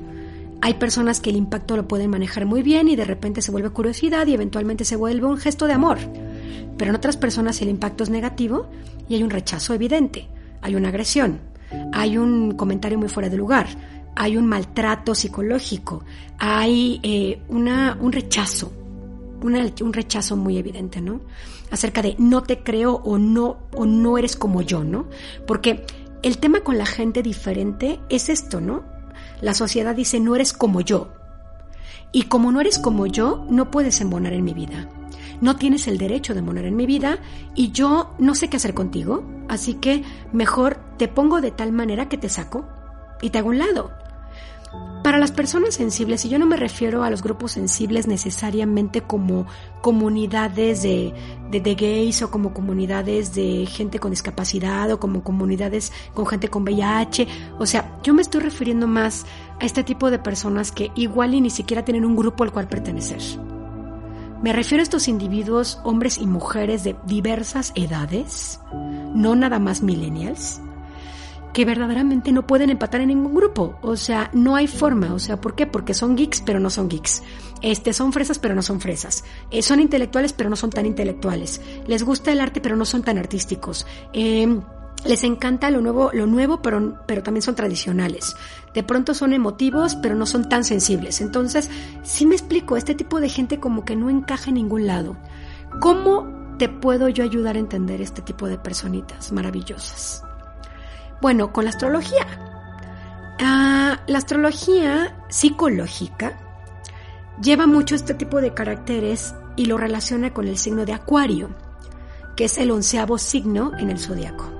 hay 0.63 0.75
personas 0.75 1.21
que 1.21 1.31
el 1.31 1.37
impacto 1.37 1.77
lo 1.77 1.89
pueden 1.89 2.11
manejar 2.11 2.45
muy 2.45 2.63
bien 2.63 2.89
y 2.89 2.97
de 2.97 3.05
repente 3.05 3.41
se 3.41 3.51
vuelve 3.51 3.71
curiosidad 3.71 4.27
y 4.27 4.35
eventualmente 4.35 4.85
se 4.85 4.97
vuelve 4.97 5.27
un 5.27 5.39
gesto 5.39 5.67
de 5.67 5.73
amor. 5.73 5.99
Pero 6.77 6.91
en 6.91 6.97
otras 6.97 7.17
personas 7.17 7.61
el 7.63 7.71
impacto 7.71 8.05
es 8.05 8.11
negativo 8.11 8.69
y 9.09 9.15
hay 9.15 9.23
un 9.23 9.31
rechazo 9.31 9.73
evidente, 9.73 10.29
hay 10.61 10.75
una 10.75 10.89
agresión, 10.89 11.41
hay 11.93 12.19
un 12.19 12.53
comentario 12.53 12.99
muy 12.99 13.09
fuera 13.09 13.31
de 13.31 13.39
lugar, 13.39 13.69
hay 14.17 14.37
un 14.37 14.47
maltrato 14.47 15.15
psicológico, 15.15 16.05
hay 16.39 17.01
eh, 17.03 17.43
una, 17.49 17.97
un 17.99 18.13
rechazo. 18.13 18.73
Un 19.43 19.93
rechazo 19.93 20.37
muy 20.37 20.59
evidente, 20.59 21.01
¿no? 21.01 21.21
Acerca 21.71 22.03
de 22.03 22.17
no 22.19 22.43
te 22.43 22.63
creo 22.63 22.95
o 23.05 23.19
no, 23.19 23.59
o 23.75 23.87
no 23.87 24.19
eres 24.19 24.37
como 24.37 24.63
yo, 24.63 24.85
¿no? 24.85 25.07
Porque 25.47 25.85
el 26.23 26.39
tema 26.39 26.61
con 26.61 26.79
la 26.79 26.87
gente 26.87 27.23
diferente 27.23 28.01
es 28.09 28.29
esto, 28.29 28.61
¿no? 28.61 28.85
La 29.41 29.55
sociedad 29.55 29.95
dice 29.95 30.21
no 30.21 30.35
eres 30.35 30.53
como 30.53 30.81
yo. 30.81 31.13
Y 32.13 32.25
como 32.25 32.53
no 32.53 32.61
eres 32.61 32.79
como 32.79 33.07
yo, 33.07 33.47
no 33.49 33.71
puedes 33.71 34.01
embonar 34.01 34.33
en 34.33 34.45
mi 34.45 34.53
vida. 34.53 34.89
No 35.41 35.57
tienes 35.57 35.89
el 35.89 35.97
derecho 35.97 36.35
de 36.35 36.41
embonar 36.41 36.67
en 36.67 36.77
mi 36.77 36.85
vida 36.85 37.19
y 37.55 37.71
yo 37.71 38.15
no 38.19 38.35
sé 38.35 38.49
qué 38.49 38.59
hacer 38.59 38.75
contigo, 38.75 39.25
así 39.49 39.75
que 39.75 40.03
mejor 40.33 40.79
te 40.99 41.09
pongo 41.09 41.41
de 41.41 41.51
tal 41.51 41.73
manera 41.73 42.09
que 42.09 42.19
te 42.19 42.29
saco 42.29 42.69
y 43.23 43.31
te 43.31 43.39
hago 43.39 43.49
un 43.49 43.59
lado. 43.59 43.93
Para 45.03 45.19
las 45.19 45.33
personas 45.33 45.75
sensibles, 45.75 46.25
y 46.25 46.29
yo 46.29 46.39
no 46.39 46.47
me 46.47 46.57
refiero 46.57 47.03
a 47.03 47.11
los 47.11 47.23
grupos 47.23 47.53
sensibles 47.53 48.07
necesariamente 48.07 49.01
como 49.01 49.47
comunidades 49.81 50.83
de, 50.83 51.15
de, 51.51 51.75
gays 51.75 52.23
o 52.23 52.31
como 52.31 52.53
comunidades 52.53 53.35
de 53.35 53.67
gente 53.67 53.99
con 53.99 54.11
discapacidad 54.11 54.91
o 54.93 55.01
como 55.01 55.25
comunidades 55.25 55.91
con 56.15 56.27
gente 56.27 56.49
con 56.49 56.63
VIH, 56.63 57.27
o 57.59 57.67
sea, 57.67 57.99
yo 58.03 58.13
me 58.13 58.23
estoy 58.23 58.43
refiriendo 58.43 58.87
más 58.87 59.27
a 59.59 59.65
este 59.65 59.83
tipo 59.83 60.11
de 60.11 60.19
personas 60.19 60.71
que 60.71 60.93
igual 60.95 61.35
y 61.35 61.41
ni 61.41 61.51
siquiera 61.51 61.85
tienen 61.85 62.05
un 62.05 62.15
grupo 62.15 62.45
al 62.45 62.53
cual 62.53 62.69
pertenecer. 62.69 63.21
Me 64.43 64.53
refiero 64.53 64.81
a 64.81 64.85
estos 64.85 65.09
individuos, 65.09 65.81
hombres 65.83 66.19
y 66.19 66.27
mujeres 66.27 66.85
de 66.85 66.97
diversas 67.07 67.73
edades, 67.75 68.61
no 69.15 69.35
nada 69.35 69.59
más 69.59 69.83
millennials, 69.83 70.61
que 71.53 71.65
verdaderamente 71.65 72.33
no 72.33 72.47
pueden 72.47 72.71
empatar 72.71 73.01
en 73.01 73.09
ningún 73.09 73.35
grupo. 73.35 73.79
O 73.83 73.97
sea, 73.97 74.31
no 74.33 74.57
hay 74.57 74.67
forma. 74.67 75.15
O 75.15 75.19
sea, 75.19 75.41
¿por 75.41 75.55
qué? 75.55 75.67
Porque 75.67 75.95
son 75.95 76.17
geeks, 76.17 76.43
pero 76.43 76.61
no 76.61 76.71
son 76.71 76.89
geeks. 76.89 77.23
Este, 77.63 77.93
son 77.93 78.13
fresas, 78.13 78.39
pero 78.39 78.55
no 78.55 78.63
son 78.63 78.81
fresas. 78.81 79.25
Eh, 79.51 79.63
son 79.63 79.81
intelectuales, 79.81 80.33
pero 80.33 80.51
no 80.51 80.57
son 80.57 80.71
tan 80.71 80.87
intelectuales. 80.87 81.61
Les 81.87 82.03
gusta 82.03 82.33
el 82.33 82.41
arte, 82.41 82.61
pero 82.61 82.77
no 82.77 82.85
son 82.85 83.03
tan 83.03 83.19
artísticos. 83.19 83.87
Eh, 84.13 84.61
les 85.05 85.25
encanta 85.25 85.71
lo 85.71 85.81
nuevo, 85.81 86.11
lo 86.13 86.27
nuevo, 86.27 86.61
pero, 86.61 86.99
pero 87.07 87.23
también 87.23 87.43
son 87.43 87.55
tradicionales. 87.55 88.37
De 88.75 88.83
pronto 88.83 89.15
son 89.15 89.33
emotivos, 89.33 89.97
pero 89.97 90.15
no 90.15 90.27
son 90.27 90.49
tan 90.49 90.65
sensibles. 90.65 91.21
Entonces, 91.21 91.71
si 92.03 92.27
me 92.27 92.35
explico, 92.35 92.77
este 92.77 92.95
tipo 92.95 93.21
de 93.21 93.29
gente 93.29 93.59
como 93.59 93.85
que 93.85 93.97
no 93.97 94.11
encaja 94.11 94.51
en 94.51 94.55
ningún 94.55 94.87
lado. 94.87 95.17
¿Cómo 95.81 96.57
te 96.59 96.69
puedo 96.69 97.09
yo 97.09 97.25
ayudar 97.25 97.57
a 97.57 97.61
entender 97.61 98.03
este 98.03 98.21
tipo 98.21 98.47
de 98.47 98.59
personitas 98.59 99.33
maravillosas? 99.33 100.25
Bueno, 101.21 101.53
con 101.53 101.65
la 101.65 101.71
astrología. 101.71 102.27
Ah, 103.39 104.01
la 104.07 104.19
astrología 104.19 105.15
psicológica 105.29 106.39
lleva 107.43 107.67
mucho 107.67 107.95
este 107.95 108.15
tipo 108.15 108.41
de 108.41 108.55
caracteres 108.55 109.35
y 109.57 109.67
lo 109.67 109.77
relaciona 109.77 110.33
con 110.33 110.49
el 110.49 110.57
signo 110.57 110.87
de 110.87 110.95
Acuario, 110.95 111.51
que 112.37 112.45
es 112.45 112.57
el 112.57 112.71
onceavo 112.71 113.19
signo 113.19 113.73
en 113.79 113.91
el 113.91 113.99
zodiaco. 113.99 114.51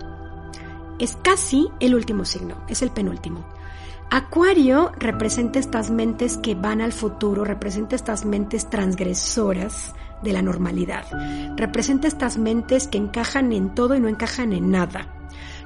Es 0.99 1.17
casi 1.23 1.69
el 1.81 1.95
último 1.95 2.27
signo, 2.27 2.63
es 2.69 2.83
el 2.83 2.91
penúltimo. 2.91 3.47
Acuario 4.11 4.93
representa 4.99 5.59
estas 5.59 5.91
mentes 5.91 6.37
que 6.37 6.55
van 6.55 6.83
al 6.83 6.93
futuro, 6.93 7.45
representa 7.45 7.97
estas 7.97 8.25
mentes 8.27 8.69
transgresoras 8.69 9.95
de 10.23 10.33
la 10.33 10.43
normalidad, 10.43 11.05
representa 11.57 12.09
estas 12.09 12.37
mentes 12.37 12.87
que 12.89 12.99
encajan 12.99 13.53
en 13.53 13.75
todo 13.75 13.95
y 13.95 14.01
no 14.01 14.09
encajan 14.09 14.53
en 14.53 14.71
nada 14.71 15.20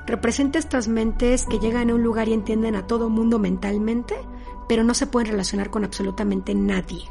representa 0.06 0.58
estas 0.58 0.88
mentes 0.88 1.46
que 1.46 1.58
llegan 1.58 1.90
a 1.90 1.94
un 1.94 2.02
lugar 2.02 2.28
y 2.28 2.32
entienden 2.32 2.76
a 2.76 2.86
todo 2.86 3.08
mundo 3.08 3.38
mentalmente, 3.38 4.14
pero 4.68 4.84
no 4.84 4.94
se 4.94 5.06
pueden 5.06 5.30
relacionar 5.30 5.70
con 5.70 5.84
absolutamente 5.84 6.54
nadie. 6.54 7.04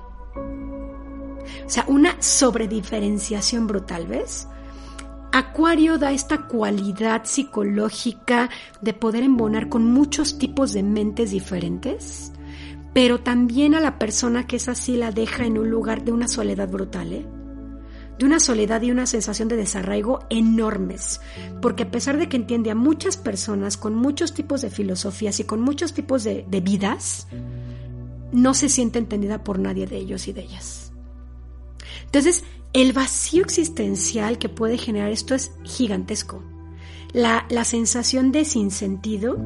O 1.65 1.69
sea, 1.69 1.85
una 1.87 2.21
sobrediferenciación 2.21 3.67
brutal, 3.67 4.07
¿ves? 4.07 4.47
Acuario 5.31 5.97
da 5.97 6.11
esta 6.11 6.47
cualidad 6.47 7.23
psicológica 7.25 8.49
de 8.81 8.93
poder 8.93 9.23
embonar 9.23 9.67
con 9.67 9.85
muchos 9.91 10.37
tipos 10.37 10.73
de 10.73 10.83
mentes 10.83 11.31
diferentes, 11.31 12.31
pero 12.93 13.19
también 13.19 13.73
a 13.73 13.79
la 13.79 13.97
persona 13.97 14.45
que 14.45 14.57
es 14.57 14.69
así 14.69 14.95
la 14.95 15.11
deja 15.11 15.45
en 15.45 15.57
un 15.57 15.71
lugar 15.71 16.03
de 16.03 16.11
una 16.11 16.27
soledad 16.27 16.69
brutal, 16.69 17.13
¿eh? 17.13 17.25
De 18.17 18.25
una 18.25 18.39
soledad 18.39 18.81
y 18.81 18.91
una 18.91 19.05
sensación 19.05 19.47
de 19.47 19.55
desarraigo 19.55 20.19
enormes, 20.29 21.19
porque 21.61 21.83
a 21.83 21.91
pesar 21.91 22.17
de 22.17 22.29
que 22.29 22.37
entiende 22.37 22.71
a 22.71 22.75
muchas 22.75 23.17
personas 23.17 23.77
con 23.77 23.95
muchos 23.95 24.33
tipos 24.33 24.61
de 24.61 24.69
filosofías 24.69 25.39
y 25.39 25.43
con 25.45 25.61
muchos 25.61 25.93
tipos 25.93 26.23
de, 26.23 26.45
vidas, 26.63 27.27
no 28.31 28.53
se 28.53 28.69
siente 28.69 28.99
entendida 28.99 29.43
por 29.43 29.59
nadie 29.59 29.87
de 29.87 29.97
ellos 29.97 30.27
y 30.27 30.33
de 30.33 30.41
ellas. 30.41 30.91
Entonces, 32.05 32.43
el 32.73 32.93
vacío 32.93 33.43
existencial 33.43 34.37
que 34.37 34.49
puede 34.49 34.77
generar 34.77 35.11
esto 35.11 35.35
es 35.35 35.51
gigantesco. 35.63 36.43
La, 37.11 37.45
la 37.49 37.63
sensación 37.63 38.31
de 38.31 38.45
sinsentido, 38.45 39.37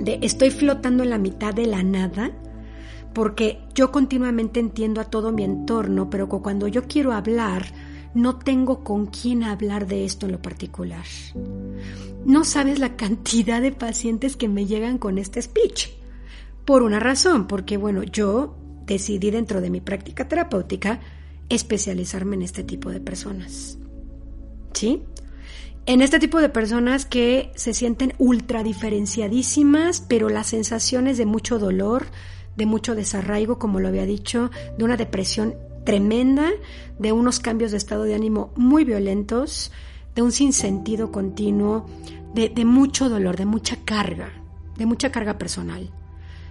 de 0.00 0.18
estoy 0.22 0.50
flotando 0.50 1.02
en 1.02 1.10
la 1.10 1.18
mitad 1.18 1.52
de 1.52 1.66
la 1.66 1.82
nada, 1.82 2.30
porque 3.12 3.60
yo 3.74 3.92
continuamente 3.92 4.60
entiendo 4.60 5.00
a 5.00 5.04
todo 5.04 5.32
mi 5.32 5.44
entorno, 5.44 6.08
pero 6.08 6.28
cuando 6.28 6.68
yo 6.68 6.84
quiero 6.84 7.12
hablar, 7.12 7.66
no 8.14 8.36
tengo 8.36 8.84
con 8.84 9.06
quién 9.06 9.42
hablar 9.42 9.86
de 9.86 10.04
esto 10.04 10.26
en 10.26 10.32
lo 10.32 10.42
particular. 10.42 11.04
No 12.24 12.44
sabes 12.44 12.78
la 12.78 12.96
cantidad 12.96 13.60
de 13.60 13.72
pacientes 13.72 14.36
que 14.36 14.48
me 14.48 14.66
llegan 14.66 14.98
con 14.98 15.18
este 15.18 15.40
speech. 15.40 15.88
Por 16.64 16.82
una 16.82 17.00
razón, 17.00 17.46
porque 17.46 17.76
bueno, 17.76 18.02
yo 18.02 18.56
decidí 18.86 19.30
dentro 19.30 19.60
de 19.60 19.70
mi 19.70 19.80
práctica 19.80 20.28
terapéutica 20.28 21.00
especializarme 21.48 22.36
en 22.36 22.42
este 22.42 22.64
tipo 22.64 22.90
de 22.90 23.00
personas. 23.00 23.78
¿Sí? 24.72 25.02
En 25.84 26.00
este 26.00 26.20
tipo 26.20 26.40
de 26.40 26.48
personas 26.48 27.06
que 27.06 27.50
se 27.56 27.74
sienten 27.74 28.14
ultra 28.18 28.62
diferenciadísimas, 28.62 30.00
pero 30.00 30.28
las 30.28 30.46
sensaciones 30.46 31.18
de 31.18 31.26
mucho 31.26 31.58
dolor, 31.58 32.06
de 32.56 32.66
mucho 32.66 32.94
desarraigo, 32.94 33.58
como 33.58 33.80
lo 33.80 33.88
había 33.88 34.06
dicho, 34.06 34.50
de 34.78 34.84
una 34.84 34.96
depresión 34.96 35.56
tremenda, 35.84 36.50
de 36.98 37.12
unos 37.12 37.40
cambios 37.40 37.70
de 37.70 37.76
estado 37.76 38.04
de 38.04 38.14
ánimo 38.14 38.52
muy 38.56 38.84
violentos, 38.84 39.72
de 40.14 40.22
un 40.22 40.32
sinsentido 40.32 41.10
continuo, 41.10 41.86
de, 42.34 42.64
mucho 42.64 43.08
dolor, 43.08 43.36
de 43.36 43.46
mucha 43.46 43.76
carga, 43.84 44.32
de 44.76 44.86
mucha 44.86 45.10
carga 45.10 45.38
personal 45.38 45.90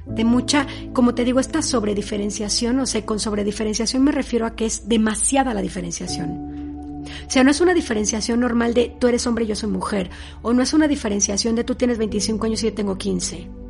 de 0.04 0.26
mucha, 0.26 0.66
como 0.94 1.14
te 1.14 1.24
digo, 1.24 1.40
esta 1.40 1.62
sobrediferenciación, 1.62 2.80
o 2.80 2.88
sea, 2.88 3.06
con 3.06 3.20
sobrediferenciación 3.20 4.04
me 4.04 4.12
refiero 4.12 4.48
a 4.48 4.56
que 4.56 4.66
es 4.66 4.90
demasiada 4.90 5.54
la 5.54 5.62
diferenciación. 5.62 7.06
O 7.28 7.30
sea, 7.30 7.44
no 7.44 7.52
es 7.52 7.62
una 7.62 7.76
diferenciación 7.76 8.40
normal 8.40 8.74
de 8.74 8.96
tú 9.00 9.08
eres 9.08 9.28
hombre 9.28 9.46
y 9.46 9.48
yo 9.48 9.56
soy 9.56 9.70
mujer, 9.70 10.10
o 10.42 10.54
no 10.54 10.64
es 10.64 10.74
una 10.74 10.88
diferenciación 10.88 11.56
de 11.56 11.64
tú 11.64 11.76
tienes 11.76 12.00
25 12.00 12.46
años 12.46 12.64
y 12.64 12.68
yo 12.68 12.74
tengo 12.74 12.98
15. 12.98 13.61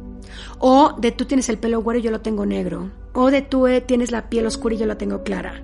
O 0.64 0.94
de 0.98 1.12
tú 1.12 1.26
tienes 1.26 1.50
el 1.50 1.58
pelo 1.58 1.82
güero 1.82 2.00
y 2.00 2.04
yo 2.04 2.12
lo 2.12 2.22
tengo 2.22 2.46
negro. 2.46 2.92
O 3.14 3.32
de 3.32 3.42
tú 3.42 3.68
eh, 3.68 3.82
tienes 3.82 4.12
la 4.12 4.30
piel 4.30 4.46
oscura 4.46 4.76
y 4.76 4.78
yo 4.78 4.86
la 4.86 4.98
tengo 4.98 5.24
clara. 5.24 5.64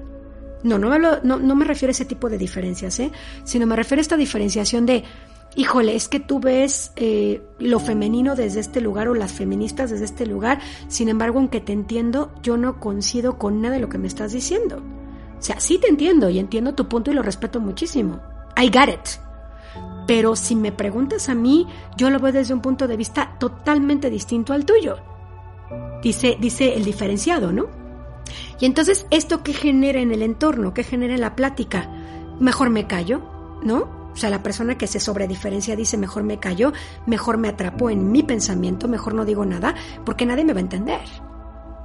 No, 0.63 0.79
no, 0.79 0.97
no, 0.97 1.19
no 1.21 1.55
me 1.55 1.65
refiero 1.65 1.91
a 1.91 1.93
ese 1.93 2.05
tipo 2.05 2.29
de 2.29 2.39
diferencias, 2.39 2.99
¿eh? 2.99 3.11
sino 3.43 3.67
me 3.67 3.75
refiero 3.75 3.99
a 3.99 4.01
esta 4.01 4.17
diferenciación 4.17 4.87
de, 4.87 5.03
híjole, 5.55 5.95
es 5.95 6.07
que 6.07 6.19
tú 6.19 6.39
ves 6.39 6.91
eh, 6.95 7.41
lo 7.59 7.79
femenino 7.79 8.35
desde 8.35 8.59
este 8.59 8.81
lugar 8.81 9.07
o 9.07 9.13
las 9.13 9.31
feministas 9.33 9.91
desde 9.91 10.05
este 10.05 10.25
lugar, 10.25 10.59
sin 10.87 11.09
embargo, 11.09 11.37
aunque 11.37 11.61
te 11.61 11.73
entiendo, 11.73 12.31
yo 12.41 12.57
no 12.57 12.79
coincido 12.79 13.37
con 13.37 13.61
nada 13.61 13.75
de 13.75 13.81
lo 13.81 13.89
que 13.89 13.99
me 13.99 14.07
estás 14.07 14.31
diciendo. 14.31 14.81
O 15.37 15.41
sea, 15.41 15.59
sí 15.59 15.77
te 15.77 15.87
entiendo 15.87 16.29
y 16.29 16.39
entiendo 16.39 16.73
tu 16.73 16.89
punto 16.89 17.11
y 17.11 17.13
lo 17.13 17.21
respeto 17.21 17.59
muchísimo. 17.59 18.19
I 18.57 18.69
got 18.69 18.89
it. 18.89 19.26
Pero 20.07 20.35
si 20.35 20.55
me 20.55 20.71
preguntas 20.71 21.29
a 21.29 21.35
mí, 21.35 21.67
yo 21.97 22.09
lo 22.09 22.19
veo 22.19 22.31
desde 22.31 22.53
un 22.53 22.61
punto 22.61 22.87
de 22.87 22.97
vista 22.97 23.35
totalmente 23.37 24.09
distinto 24.09 24.53
al 24.53 24.65
tuyo. 24.65 24.97
Dice, 26.01 26.37
dice 26.39 26.75
el 26.75 26.85
diferenciado, 26.85 27.51
¿no? 27.51 27.67
Y 28.59 28.65
entonces, 28.65 29.05
¿esto 29.11 29.43
qué 29.43 29.53
genera 29.53 29.99
en 29.99 30.11
el 30.11 30.21
entorno? 30.21 30.73
¿Qué 30.73 30.83
genera 30.83 31.13
en 31.13 31.21
la 31.21 31.35
plática? 31.35 31.89
Mejor 32.39 32.69
me 32.69 32.87
callo, 32.87 33.21
¿no? 33.63 33.97
O 34.13 34.19
sea, 34.19 34.29
la 34.29 34.41
persona 34.41 34.77
que 34.77 34.87
se 34.87 34.99
sobrediferencia 34.99 35.75
dice 35.75 35.95
mejor 35.95 36.23
me 36.23 36.39
callo, 36.39 36.73
mejor 37.05 37.37
me 37.37 37.49
atrapo 37.49 37.89
en 37.89 38.11
mi 38.11 38.23
pensamiento, 38.23 38.87
mejor 38.87 39.13
no 39.13 39.25
digo 39.25 39.45
nada, 39.45 39.75
porque 40.05 40.25
nadie 40.25 40.43
me 40.43 40.53
va 40.53 40.59
a 40.59 40.63
entender. 40.63 41.01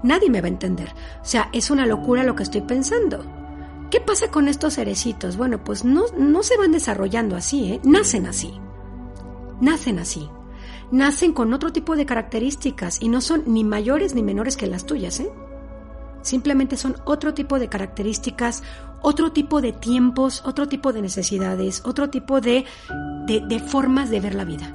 Nadie 0.03 0.31
me 0.31 0.41
va 0.41 0.47
a 0.47 0.51
entender. 0.51 0.95
O 1.21 1.25
sea, 1.25 1.51
es 1.53 1.71
una 1.71 1.87
locura 1.87 2.23
lo 2.23 2.35
que 2.35 2.45
estoy 2.45 2.63
pensando. 2.63 3.42
¿Qué 3.93 4.01
pasa 4.01 4.31
con 4.31 4.49
estos 4.49 4.77
cerecitos? 4.77 5.37
Bueno, 5.37 5.63
pues 5.63 5.85
no, 5.85 6.05
no 6.17 6.43
se 6.43 6.57
van 6.57 6.73
desarrollando 6.73 7.37
así, 7.37 7.75
¿eh? 7.75 7.81
Nacen 7.85 8.27
así. 8.27 8.51
Nacen 9.61 9.99
así. 9.99 10.31
Nacen 10.91 11.35
con 11.35 11.53
otro 11.53 11.75
tipo 11.75 11.95
de 11.95 12.07
características 12.07 13.03
y 13.03 13.11
no 13.11 13.21
son 13.21 13.43
ni 13.47 13.65
mayores 13.65 14.15
ni 14.15 14.23
menores 14.23 14.57
que 14.57 14.67
las 14.67 14.87
tuyas, 14.87 15.21
¿eh? 15.21 15.31
Simplemente 16.23 16.79
son 16.79 16.97
otro 17.05 17.35
tipo 17.35 17.59
de 17.59 17.69
características, 17.69 18.63
otro 19.03 19.33
tipo 19.33 19.61
de 19.61 19.73
tiempos, 19.73 20.41
otro 20.47 20.69
tipo 20.69 20.95
de 20.95 21.03
necesidades, 21.03 21.83
otro 21.85 22.09
tipo 22.09 22.41
de, 22.41 22.65
de, 23.27 23.41
de 23.47 23.61
formas 23.61 24.09
de 24.09 24.21
ver 24.21 24.35
la 24.35 24.47
vida. 24.47 24.75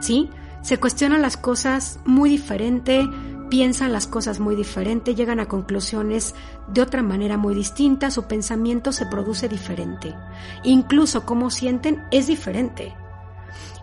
¿Sí? 0.00 0.30
Se 0.62 0.78
cuestionan 0.78 1.20
las 1.20 1.36
cosas 1.36 2.00
muy 2.06 2.30
diferente, 2.30 3.06
piensan 3.50 3.92
las 3.92 4.06
cosas 4.06 4.40
muy 4.40 4.56
diferente, 4.56 5.14
llegan 5.14 5.40
a 5.40 5.46
conclusiones 5.46 6.34
de 6.68 6.80
otra 6.80 7.02
manera 7.02 7.36
muy 7.36 7.54
distinta, 7.54 8.10
su 8.10 8.24
pensamiento 8.24 8.92
se 8.92 9.06
produce 9.06 9.48
diferente. 9.48 10.14
Incluso 10.62 11.26
cómo 11.26 11.50
sienten 11.50 12.02
es 12.10 12.26
diferente. 12.28 12.94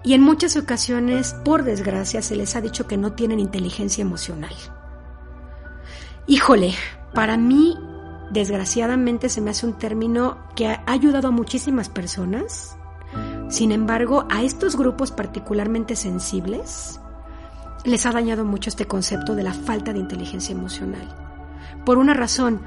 Y 0.03 0.13
en 0.13 0.21
muchas 0.21 0.55
ocasiones, 0.55 1.35
por 1.45 1.63
desgracia, 1.63 2.21
se 2.21 2.35
les 2.35 2.55
ha 2.55 2.61
dicho 2.61 2.87
que 2.87 2.97
no 2.97 3.13
tienen 3.13 3.39
inteligencia 3.39 4.01
emocional. 4.01 4.53
Híjole, 6.27 6.73
para 7.13 7.37
mí, 7.37 7.77
desgraciadamente, 8.31 9.29
se 9.29 9.41
me 9.41 9.51
hace 9.51 9.65
un 9.65 9.73
término 9.73 10.37
que 10.55 10.67
ha 10.67 10.83
ayudado 10.87 11.27
a 11.27 11.31
muchísimas 11.31 11.89
personas. 11.89 12.77
Sin 13.49 13.71
embargo, 13.71 14.25
a 14.29 14.43
estos 14.43 14.77
grupos 14.77 15.11
particularmente 15.11 15.95
sensibles, 15.95 16.99
les 17.85 18.05
ha 18.05 18.11
dañado 18.11 18.45
mucho 18.45 18.69
este 18.69 18.85
concepto 18.85 19.35
de 19.35 19.43
la 19.43 19.53
falta 19.53 19.93
de 19.93 19.99
inteligencia 19.99 20.53
emocional. 20.53 21.15
Por 21.85 21.97
una 21.97 22.13
razón, 22.13 22.61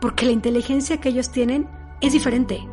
porque 0.00 0.26
la 0.26 0.32
inteligencia 0.32 0.98
que 1.00 1.08
ellos 1.08 1.30
tienen 1.30 1.68
es 2.00 2.12
diferente. 2.12 2.66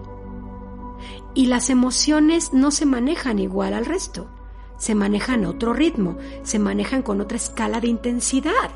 Y 1.33 1.47
las 1.47 1.69
emociones 1.69 2.53
no 2.53 2.71
se 2.71 2.85
manejan 2.85 3.39
igual 3.39 3.73
al 3.73 3.85
resto, 3.85 4.29
se 4.77 4.95
manejan 4.95 5.45
a 5.45 5.49
otro 5.49 5.73
ritmo, 5.73 6.17
se 6.43 6.59
manejan 6.59 7.01
con 7.01 7.21
otra 7.21 7.37
escala 7.37 7.79
de 7.79 7.87
intensidad. 7.87 8.71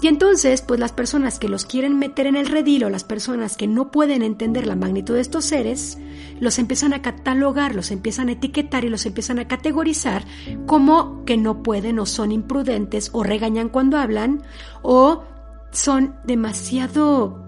Y 0.00 0.06
entonces, 0.06 0.62
pues 0.62 0.78
las 0.78 0.92
personas 0.92 1.38
que 1.38 1.48
los 1.48 1.64
quieren 1.64 1.98
meter 1.98 2.26
en 2.26 2.36
el 2.36 2.46
redil 2.46 2.78
las 2.88 3.02
personas 3.02 3.56
que 3.56 3.66
no 3.66 3.90
pueden 3.90 4.22
entender 4.22 4.66
la 4.66 4.76
magnitud 4.76 5.14
de 5.14 5.20
estos 5.20 5.44
seres, 5.44 5.98
los 6.40 6.58
empiezan 6.58 6.92
a 6.92 7.02
catalogar, 7.02 7.74
los 7.74 7.90
empiezan 7.90 8.28
a 8.28 8.32
etiquetar 8.32 8.84
y 8.84 8.88
los 8.88 9.06
empiezan 9.06 9.40
a 9.40 9.48
categorizar 9.48 10.24
como 10.66 11.24
que 11.24 11.36
no 11.36 11.62
pueden 11.62 11.98
o 11.98 12.06
son 12.06 12.30
imprudentes 12.30 13.10
o 13.12 13.24
regañan 13.24 13.68
cuando 13.68 13.98
hablan 13.98 14.42
o 14.82 15.24
son 15.72 16.14
demasiado 16.24 17.44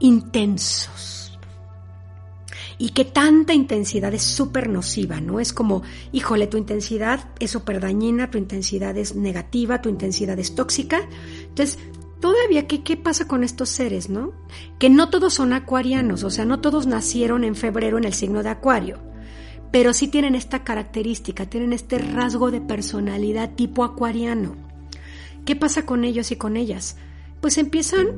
intensos 0.00 1.18
y 2.78 2.90
que 2.90 3.04
tanta 3.04 3.52
intensidad 3.52 4.14
es 4.14 4.22
súper 4.22 4.68
nociva, 4.68 5.20
¿no? 5.20 5.40
Es 5.40 5.52
como, 5.52 5.82
híjole, 6.12 6.46
tu 6.46 6.56
intensidad 6.56 7.28
es 7.40 7.50
súper 7.50 7.80
dañina, 7.80 8.30
tu 8.30 8.38
intensidad 8.38 8.96
es 8.96 9.16
negativa, 9.16 9.82
tu 9.82 9.88
intensidad 9.88 10.38
es 10.38 10.54
tóxica. 10.54 11.00
Entonces, 11.48 11.78
todavía, 12.20 12.66
¿qué, 12.66 12.82
¿qué 12.82 12.96
pasa 12.96 13.26
con 13.26 13.44
estos 13.44 13.68
seres, 13.68 14.08
no? 14.08 14.32
Que 14.78 14.90
no 14.90 15.10
todos 15.10 15.34
son 15.34 15.52
acuarianos, 15.52 16.24
o 16.24 16.30
sea, 16.30 16.44
no 16.44 16.60
todos 16.60 16.86
nacieron 16.86 17.44
en 17.44 17.54
febrero 17.54 17.98
en 17.98 18.04
el 18.04 18.14
signo 18.14 18.42
de 18.42 18.50
acuario, 18.50 18.98
pero 19.70 19.92
sí 19.92 20.08
tienen 20.08 20.34
esta 20.34 20.64
característica, 20.64 21.46
tienen 21.46 21.72
este 21.72 21.98
rasgo 21.98 22.50
de 22.50 22.60
personalidad 22.60 23.54
tipo 23.54 23.84
acuariano. 23.84 24.56
¿Qué 25.44 25.56
pasa 25.56 25.86
con 25.86 26.04
ellos 26.04 26.30
y 26.30 26.36
con 26.36 26.56
ellas? 26.56 26.96
Pues 27.40 27.58
empiezan 27.58 28.08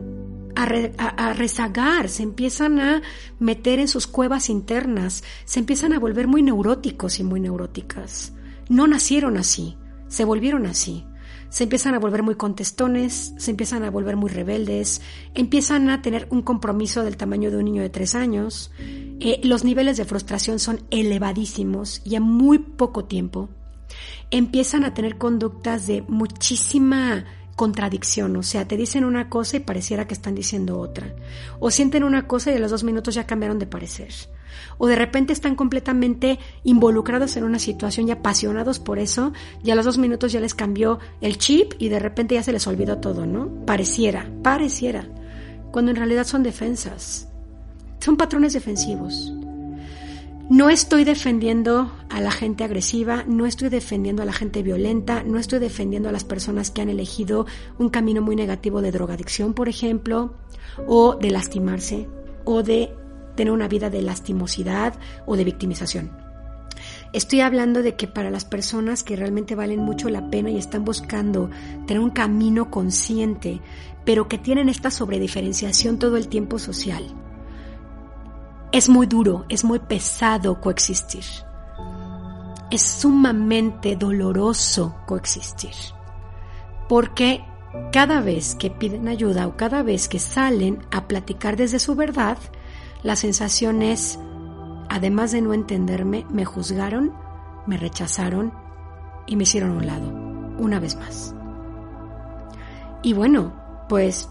a, 0.56 1.32
rezagar, 1.34 2.08
se 2.08 2.22
empiezan 2.22 2.80
a 2.80 3.02
meter 3.38 3.78
en 3.78 3.88
sus 3.88 4.06
cuevas 4.06 4.50
internas, 4.50 5.24
se 5.44 5.60
empiezan 5.60 5.92
a 5.92 5.98
volver 5.98 6.26
muy 6.26 6.42
neuróticos 6.42 7.20
y 7.20 7.24
muy 7.24 7.40
neuróticas. 7.40 8.32
No 8.68 8.86
nacieron 8.86 9.36
así, 9.36 9.76
se 10.08 10.24
volvieron 10.24 10.66
así. 10.66 11.04
Se 11.50 11.64
empiezan 11.64 11.94
a 11.94 11.98
volver 11.98 12.22
muy 12.22 12.36
contestones, 12.36 13.34
se 13.36 13.50
empiezan 13.50 13.82
a 13.82 13.90
volver 13.90 14.16
muy 14.16 14.30
rebeldes, 14.30 15.02
empiezan 15.34 15.90
a 15.90 16.00
tener 16.00 16.26
un 16.30 16.42
compromiso 16.42 17.04
del 17.04 17.16
tamaño 17.16 17.50
de 17.50 17.56
un 17.56 17.64
niño 17.64 17.82
de 17.82 17.90
tres 17.90 18.14
años. 18.14 18.70
Eh, 18.78 19.40
los 19.42 19.64
niveles 19.64 19.96
de 19.96 20.04
frustración 20.04 20.58
son 20.58 20.80
elevadísimos 20.90 22.02
y 22.04 22.14
a 22.14 22.20
muy 22.20 22.58
poco 22.58 23.04
tiempo. 23.04 23.48
Empiezan 24.30 24.84
a 24.84 24.94
tener 24.94 25.18
conductas 25.18 25.88
de 25.88 26.02
muchísima 26.02 27.24
contradicción, 27.56 28.36
o 28.36 28.42
sea, 28.42 28.66
te 28.66 28.78
dicen 28.78 29.04
una 29.04 29.28
cosa 29.28 29.58
y 29.58 29.60
pareciera 29.60 30.06
que 30.06 30.14
están 30.14 30.34
diciendo 30.34 30.78
otra, 30.78 31.14
o 31.58 31.70
sienten 31.70 32.04
una 32.04 32.26
cosa 32.26 32.50
y 32.50 32.54
a 32.54 32.58
los 32.58 32.70
dos 32.70 32.84
minutos 32.84 33.14
ya 33.14 33.26
cambiaron 33.26 33.58
de 33.58 33.66
parecer, 33.66 34.08
o 34.78 34.86
de 34.86 34.96
repente 34.96 35.32
están 35.32 35.56
completamente 35.56 36.38
involucrados 36.64 37.36
en 37.36 37.44
una 37.44 37.58
situación 37.58 38.08
y 38.08 38.12
apasionados 38.12 38.78
por 38.78 38.98
eso, 38.98 39.32
y 39.62 39.70
a 39.70 39.74
los 39.74 39.84
dos 39.84 39.98
minutos 39.98 40.32
ya 40.32 40.40
les 40.40 40.54
cambió 40.54 40.98
el 41.20 41.38
chip 41.38 41.74
y 41.78 41.88
de 41.88 41.98
repente 41.98 42.34
ya 42.34 42.42
se 42.42 42.52
les 42.52 42.66
olvidó 42.66 42.98
todo, 42.98 43.26
¿no? 43.26 43.48
Pareciera, 43.66 44.30
pareciera, 44.42 45.06
cuando 45.70 45.90
en 45.90 45.96
realidad 45.96 46.26
son 46.26 46.42
defensas, 46.42 47.28
son 48.00 48.16
patrones 48.16 48.52
defensivos. 48.52 49.32
No 50.50 50.68
estoy 50.68 51.04
defendiendo 51.04 51.92
a 52.08 52.20
la 52.20 52.32
gente 52.32 52.64
agresiva, 52.64 53.22
no 53.24 53.46
estoy 53.46 53.68
defendiendo 53.68 54.22
a 54.22 54.24
la 54.24 54.32
gente 54.32 54.64
violenta, 54.64 55.22
no 55.22 55.38
estoy 55.38 55.60
defendiendo 55.60 56.08
a 56.08 56.12
las 56.12 56.24
personas 56.24 56.72
que 56.72 56.82
han 56.82 56.88
elegido 56.88 57.46
un 57.78 57.88
camino 57.88 58.20
muy 58.20 58.34
negativo 58.34 58.82
de 58.82 58.90
drogadicción, 58.90 59.54
por 59.54 59.68
ejemplo, 59.68 60.34
o 60.88 61.14
de 61.14 61.30
lastimarse, 61.30 62.08
o 62.44 62.64
de 62.64 62.92
tener 63.34 63.52
una 63.52 63.68
vida 63.68 63.90
de 63.90 64.02
lastimosidad 64.02 64.94
o 65.26 65.36
de 65.36 65.44
victimización. 65.44 66.10
Estoy 67.12 67.40
hablando 67.40 67.82
de 67.82 67.96
que 67.96 68.06
para 68.06 68.30
las 68.30 68.44
personas 68.44 69.02
que 69.02 69.16
realmente 69.16 69.54
valen 69.54 69.80
mucho 69.80 70.08
la 70.08 70.30
pena 70.30 70.50
y 70.50 70.56
están 70.56 70.84
buscando 70.84 71.50
tener 71.86 72.00
un 72.00 72.10
camino 72.10 72.70
consciente, 72.70 73.60
pero 74.04 74.28
que 74.28 74.38
tienen 74.38 74.68
esta 74.68 74.90
sobrediferenciación 74.90 75.98
todo 75.98 76.16
el 76.16 76.28
tiempo 76.28 76.58
social, 76.58 77.04
es 78.72 78.88
muy 78.88 79.06
duro, 79.06 79.44
es 79.48 79.64
muy 79.64 79.80
pesado 79.80 80.60
coexistir. 80.60 81.24
Es 82.70 82.82
sumamente 82.82 83.96
doloroso 83.96 84.94
coexistir. 85.06 85.74
Porque 86.88 87.44
cada 87.92 88.20
vez 88.20 88.54
que 88.54 88.70
piden 88.70 89.08
ayuda 89.08 89.48
o 89.48 89.56
cada 89.56 89.82
vez 89.82 90.08
que 90.08 90.20
salen 90.20 90.78
a 90.92 91.08
platicar 91.08 91.56
desde 91.56 91.80
su 91.80 91.96
verdad, 91.96 92.38
la 93.02 93.16
sensación 93.16 93.82
es, 93.82 94.18
además 94.88 95.32
de 95.32 95.40
no 95.40 95.54
entenderme, 95.54 96.26
me 96.30 96.44
juzgaron, 96.44 97.12
me 97.66 97.76
rechazaron 97.76 98.52
y 99.26 99.36
me 99.36 99.44
hicieron 99.44 99.70
a 99.70 99.74
un 99.74 99.86
lado, 99.86 100.08
una 100.58 100.80
vez 100.80 100.96
más. 100.96 101.34
Y 103.02 103.14
bueno, 103.14 103.54
pues 103.88 104.28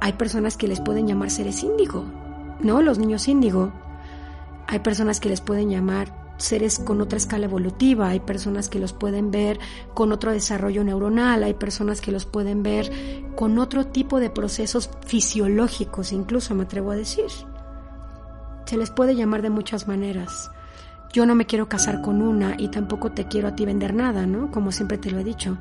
hay 0.00 0.14
personas 0.14 0.56
que 0.56 0.68
les 0.68 0.80
pueden 0.80 1.06
llamar 1.06 1.30
seres 1.30 1.62
índigo, 1.62 2.04
¿no? 2.60 2.80
Los 2.80 2.98
niños 2.98 3.28
índigo. 3.28 3.72
Hay 4.66 4.78
personas 4.78 5.20
que 5.20 5.28
les 5.28 5.40
pueden 5.40 5.68
llamar 5.68 6.20
seres 6.38 6.78
con 6.78 7.02
otra 7.02 7.18
escala 7.18 7.44
evolutiva, 7.44 8.08
hay 8.08 8.20
personas 8.20 8.68
que 8.70 8.78
los 8.78 8.94
pueden 8.94 9.30
ver 9.30 9.58
con 9.92 10.10
otro 10.10 10.32
desarrollo 10.32 10.82
neuronal, 10.84 11.42
hay 11.42 11.54
personas 11.54 12.00
que 12.00 12.12
los 12.12 12.24
pueden 12.24 12.62
ver 12.62 12.90
con 13.36 13.58
otro 13.58 13.86
tipo 13.86 14.20
de 14.20 14.30
procesos 14.30 14.90
fisiológicos, 15.06 16.12
incluso 16.12 16.54
me 16.54 16.62
atrevo 16.62 16.92
a 16.92 16.96
decir. 16.96 17.26
Se 18.70 18.76
les 18.76 18.90
puede 18.90 19.16
llamar 19.16 19.42
de 19.42 19.50
muchas 19.50 19.88
maneras. 19.88 20.52
Yo 21.12 21.26
no 21.26 21.34
me 21.34 21.46
quiero 21.46 21.68
casar 21.68 22.02
con 22.02 22.22
una 22.22 22.54
y 22.56 22.68
tampoco 22.68 23.10
te 23.10 23.26
quiero 23.26 23.48
a 23.48 23.56
ti 23.56 23.64
vender 23.64 23.94
nada, 23.94 24.28
¿no? 24.28 24.52
Como 24.52 24.70
siempre 24.70 24.96
te 24.96 25.10
lo 25.10 25.18
he 25.18 25.24
dicho. 25.24 25.58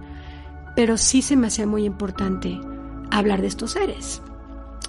Pero 0.76 0.96
sí 0.96 1.24
se 1.24 1.36
me 1.36 1.48
hacía 1.48 1.66
muy 1.66 1.86
importante 1.86 2.62
hablar 3.10 3.42
de 3.42 3.48
estos 3.48 3.72
seres, 3.72 4.22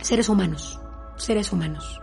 seres 0.03 0.29
humanos 0.29 0.79
seres 1.21 1.53
humanos. 1.53 2.01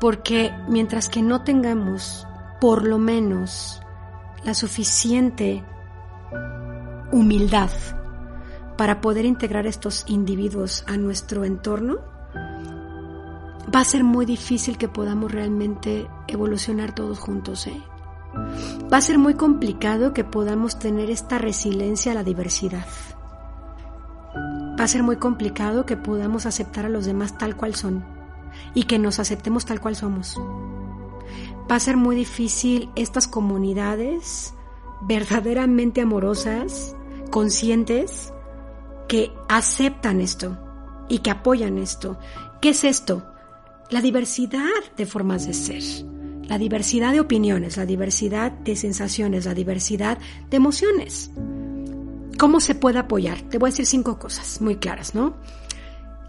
Porque 0.00 0.52
mientras 0.68 1.08
que 1.08 1.22
no 1.22 1.42
tengamos 1.42 2.26
por 2.60 2.86
lo 2.86 2.98
menos 2.98 3.80
la 4.44 4.54
suficiente 4.54 5.64
humildad 7.10 7.70
para 8.76 9.00
poder 9.00 9.24
integrar 9.24 9.66
estos 9.66 10.04
individuos 10.06 10.84
a 10.86 10.96
nuestro 10.96 11.44
entorno, 11.44 11.98
va 13.74 13.80
a 13.80 13.84
ser 13.84 14.04
muy 14.04 14.24
difícil 14.26 14.78
que 14.78 14.88
podamos 14.88 15.30
realmente 15.30 16.08
evolucionar 16.26 16.94
todos 16.94 17.18
juntos. 17.18 17.66
¿eh? 17.66 17.82
Va 18.92 18.98
a 18.98 19.02
ser 19.02 19.18
muy 19.18 19.34
complicado 19.34 20.12
que 20.12 20.24
podamos 20.24 20.78
tener 20.78 21.10
esta 21.10 21.38
resiliencia 21.38 22.12
a 22.12 22.14
la 22.14 22.24
diversidad. 22.24 22.86
Va 24.78 24.84
a 24.84 24.88
ser 24.88 25.02
muy 25.02 25.16
complicado 25.16 25.84
que 25.86 25.96
podamos 25.96 26.46
aceptar 26.46 26.86
a 26.86 26.88
los 26.88 27.04
demás 27.04 27.36
tal 27.36 27.56
cual 27.56 27.74
son 27.74 28.04
y 28.74 28.84
que 28.84 28.98
nos 28.98 29.18
aceptemos 29.18 29.64
tal 29.64 29.80
cual 29.80 29.96
somos. 29.96 30.40
Va 31.70 31.76
a 31.76 31.80
ser 31.80 31.96
muy 31.96 32.16
difícil 32.16 32.90
estas 32.94 33.26
comunidades 33.26 34.54
verdaderamente 35.02 36.00
amorosas, 36.00 36.96
conscientes, 37.30 38.32
que 39.08 39.32
aceptan 39.48 40.20
esto 40.20 40.58
y 41.08 41.18
que 41.18 41.30
apoyan 41.30 41.78
esto. 41.78 42.18
¿Qué 42.60 42.70
es 42.70 42.84
esto? 42.84 43.22
La 43.90 44.02
diversidad 44.02 44.68
de 44.98 45.06
formas 45.06 45.46
de 45.46 45.54
ser, 45.54 45.82
la 46.46 46.58
diversidad 46.58 47.10
de 47.12 47.20
opiniones, 47.20 47.78
la 47.78 47.86
diversidad 47.86 48.52
de 48.52 48.76
sensaciones, 48.76 49.46
la 49.46 49.54
diversidad 49.54 50.18
de 50.50 50.58
emociones. 50.58 51.30
¿Cómo 52.38 52.60
se 52.60 52.74
puede 52.74 52.98
apoyar? 52.98 53.40
Te 53.40 53.56
voy 53.56 53.68
a 53.68 53.72
decir 53.72 53.86
cinco 53.86 54.18
cosas 54.18 54.60
muy 54.60 54.76
claras, 54.76 55.14
¿no? 55.14 55.36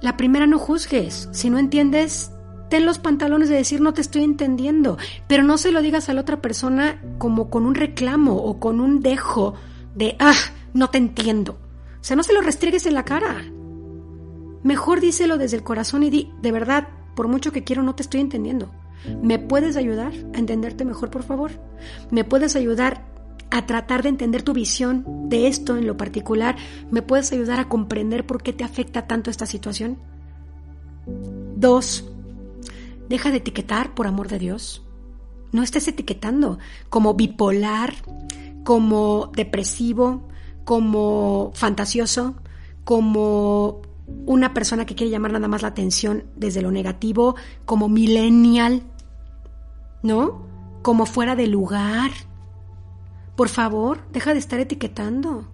La 0.01 0.15
primera, 0.15 0.47
no 0.47 0.57
juzgues. 0.57 1.27
Si 1.33 1.49
no 1.49 1.59
entiendes, 1.59 2.31
ten 2.69 2.85
los 2.85 2.97
pantalones 2.97 3.49
de 3.49 3.55
decir 3.55 3.81
no 3.81 3.93
te 3.93 3.99
estoy 3.99 4.23
entendiendo, 4.23 4.97
pero 5.27 5.43
no 5.43 5.57
se 5.57 5.73
lo 5.73 5.81
digas 5.81 6.07
a 6.07 6.13
la 6.13 6.21
otra 6.21 6.41
persona 6.41 7.01
como 7.17 7.49
con 7.49 7.65
un 7.65 7.75
reclamo 7.75 8.37
o 8.37 8.57
con 8.61 8.79
un 8.79 9.01
dejo 9.01 9.55
de, 9.95 10.15
ah, 10.19 10.37
no 10.73 10.89
te 10.89 10.97
entiendo. 10.97 11.59
O 11.99 12.03
sea, 12.05 12.15
no 12.15 12.23
se 12.23 12.31
lo 12.31 12.39
restrigues 12.39 12.85
en 12.85 12.93
la 12.93 13.03
cara. 13.03 13.43
Mejor 14.63 15.01
díselo 15.01 15.37
desde 15.37 15.57
el 15.57 15.63
corazón 15.63 16.03
y 16.03 16.09
di, 16.09 16.31
de 16.41 16.53
verdad, 16.53 16.87
por 17.19 17.27
mucho 17.27 17.51
que 17.51 17.65
quiero, 17.65 17.83
no 17.83 17.95
te 17.95 18.01
estoy 18.01 18.21
entendiendo. 18.21 18.71
¿Me 19.21 19.39
puedes 19.39 19.75
ayudar 19.75 20.13
a 20.33 20.37
entenderte 20.37 20.85
mejor, 20.85 21.11
por 21.11 21.23
favor? 21.23 21.51
¿Me 22.11 22.23
puedes 22.23 22.55
ayudar 22.55 23.03
a 23.51 23.65
tratar 23.65 24.03
de 24.03 24.07
entender 24.07 24.41
tu 24.41 24.53
visión 24.53 25.27
de 25.27 25.47
esto 25.47 25.75
en 25.75 25.85
lo 25.85 25.97
particular? 25.97 26.55
¿Me 26.91 27.01
puedes 27.01 27.33
ayudar 27.33 27.59
a 27.59 27.67
comprender 27.67 28.25
por 28.25 28.41
qué 28.41 28.53
te 28.53 28.63
afecta 28.63 29.05
tanto 29.05 29.29
esta 29.29 29.45
situación? 29.45 29.97
Dos, 31.57 32.09
deja 33.09 33.31
de 33.31 33.39
etiquetar, 33.39 33.95
por 33.95 34.07
amor 34.07 34.29
de 34.29 34.39
Dios. 34.39 34.81
No 35.51 35.61
estés 35.61 35.89
etiquetando 35.89 36.57
como 36.89 37.15
bipolar, 37.15 37.95
como 38.63 39.29
depresivo, 39.35 40.25
como 40.63 41.51
fantasioso, 41.53 42.35
como 42.85 43.81
una 44.25 44.53
persona 44.53 44.85
que 44.85 44.95
quiere 44.95 45.11
llamar 45.11 45.31
nada 45.31 45.47
más 45.47 45.61
la 45.61 45.69
atención 45.69 46.25
desde 46.35 46.61
lo 46.61 46.71
negativo, 46.71 47.35
como 47.65 47.89
millennial, 47.89 48.83
¿no? 50.03 50.45
Como 50.81 51.05
fuera 51.05 51.35
de 51.35 51.47
lugar. 51.47 52.11
Por 53.35 53.49
favor, 53.49 54.01
deja 54.11 54.33
de 54.33 54.39
estar 54.39 54.59
etiquetando. 54.59 55.47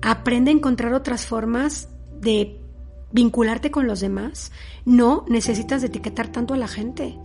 Aprende 0.00 0.50
a 0.50 0.54
encontrar 0.54 0.94
otras 0.94 1.26
formas 1.26 1.88
de 2.20 2.60
vincularte 3.12 3.70
con 3.70 3.86
los 3.86 4.00
demás. 4.00 4.52
No 4.84 5.24
necesitas 5.28 5.82
etiquetar 5.82 6.28
tanto 6.28 6.54
a 6.54 6.56
la 6.56 6.68
gente. 6.68 7.18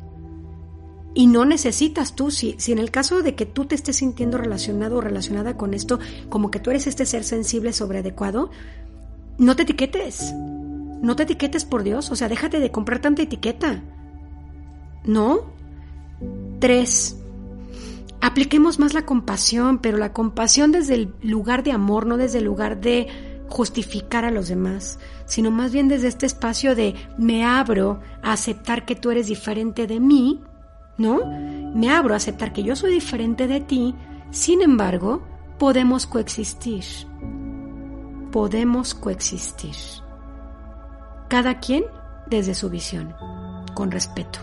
Y 1.16 1.28
no 1.28 1.46
necesitas 1.46 2.16
tú, 2.16 2.32
si, 2.32 2.56
si 2.58 2.72
en 2.72 2.80
el 2.80 2.90
caso 2.90 3.22
de 3.22 3.36
que 3.36 3.46
tú 3.46 3.66
te 3.66 3.76
estés 3.76 3.98
sintiendo 3.98 4.38
relacionado 4.38 4.98
o 4.98 5.02
relacionada 5.02 5.56
con 5.56 5.76
esto, 5.76 6.00
como 6.30 6.50
que 6.50 6.60
tú 6.60 6.72
eres 6.72 6.88
este 6.88 7.06
ser 7.06 7.24
sensible 7.24 7.72
sobreadecuado, 7.72 8.50
no 9.38 9.56
te 9.56 9.64
etiquetes. 9.64 10.34
No 10.34 11.16
te 11.16 11.24
etiquetes 11.24 11.66
por 11.66 11.84
Dios. 11.84 12.12
O 12.12 12.16
sea, 12.16 12.30
déjate 12.30 12.60
de 12.60 12.72
comprar 12.72 13.00
tanta 13.00 13.24
etiqueta. 13.24 13.84
¿No? 15.06 15.52
Tres. 16.60 17.18
Apliquemos 18.22 18.80
más 18.80 18.94
la 18.94 19.06
compasión, 19.06 19.80
pero 19.80 19.98
la 19.98 20.14
compasión 20.14 20.72
desde 20.72 20.96
el 20.96 21.14
lugar 21.22 21.64
de 21.64 21.74
amor, 21.74 22.06
no 22.06 22.16
desde 22.16 22.38
el 22.38 22.46
lugar 22.46 22.80
de 22.80 23.08
justificar 23.50 24.24
a 24.26 24.32
los 24.32 24.48
demás, 24.48 24.98
sino 25.26 25.52
más 25.52 25.74
bien 25.74 25.88
desde 25.88 26.08
este 26.08 26.26
espacio 26.26 26.74
de 26.74 26.96
me 27.18 27.44
abro 27.44 28.00
a 28.22 28.32
aceptar 28.32 28.86
que 28.86 28.96
tú 28.96 29.12
eres 29.12 29.28
diferente 29.28 29.86
de 29.88 30.00
mí, 30.00 30.42
¿no? 30.98 31.20
Me 31.76 31.92
abro 31.92 32.14
a 32.14 32.18
aceptar 32.18 32.54
que 32.54 32.64
yo 32.64 32.76
soy 32.76 32.94
diferente 32.94 33.46
de 33.48 33.60
ti, 33.60 33.94
sin 34.32 34.62
embargo, 34.62 35.22
podemos 35.60 36.08
coexistir 36.08 36.84
podemos 38.34 38.96
coexistir. 38.96 39.76
Cada 41.30 41.60
quien 41.60 41.84
desde 42.26 42.56
su 42.56 42.68
visión, 42.68 43.14
con 43.76 43.92
respeto. 43.92 44.40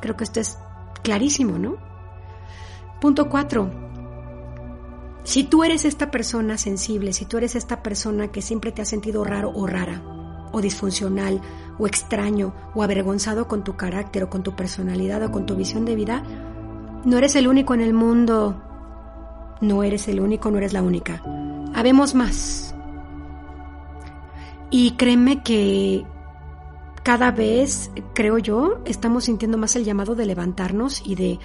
Creo 0.00 0.16
que 0.16 0.22
esto 0.22 0.38
es 0.38 0.56
clarísimo, 1.02 1.58
¿no? 1.58 1.78
Punto 3.00 3.28
cuatro. 3.28 3.68
Si 5.24 5.42
tú 5.42 5.64
eres 5.64 5.84
esta 5.84 6.12
persona 6.12 6.56
sensible, 6.58 7.12
si 7.12 7.24
tú 7.24 7.38
eres 7.38 7.56
esta 7.56 7.82
persona 7.82 8.28
que 8.28 8.40
siempre 8.40 8.70
te 8.70 8.82
ha 8.82 8.84
sentido 8.84 9.24
raro 9.24 9.50
o 9.52 9.66
rara, 9.66 10.00
o 10.52 10.60
disfuncional, 10.60 11.40
o 11.76 11.88
extraño, 11.88 12.54
o 12.72 12.84
avergonzado 12.84 13.48
con 13.48 13.64
tu 13.64 13.76
carácter, 13.76 14.22
o 14.22 14.30
con 14.30 14.44
tu 14.44 14.54
personalidad, 14.54 15.24
o 15.24 15.32
con 15.32 15.44
tu 15.44 15.56
visión 15.56 15.84
de 15.84 15.96
vida, 15.96 16.22
no 17.04 17.18
eres 17.18 17.34
el 17.34 17.48
único 17.48 17.74
en 17.74 17.80
el 17.80 17.94
mundo. 17.94 18.62
No 19.60 19.82
eres 19.82 20.06
el 20.06 20.20
único, 20.20 20.52
no 20.52 20.58
eres 20.58 20.72
la 20.72 20.82
única 20.82 21.20
habemos 21.74 22.14
más. 22.14 22.74
Y 24.70 24.92
créeme 24.92 25.42
que 25.42 26.04
cada 27.02 27.30
vez, 27.30 27.90
creo 28.14 28.38
yo, 28.38 28.80
estamos 28.84 29.24
sintiendo 29.24 29.56
más 29.56 29.76
el 29.76 29.84
llamado 29.84 30.14
de 30.14 30.26
levantarnos 30.26 31.02
y 31.06 31.14
de 31.14 31.38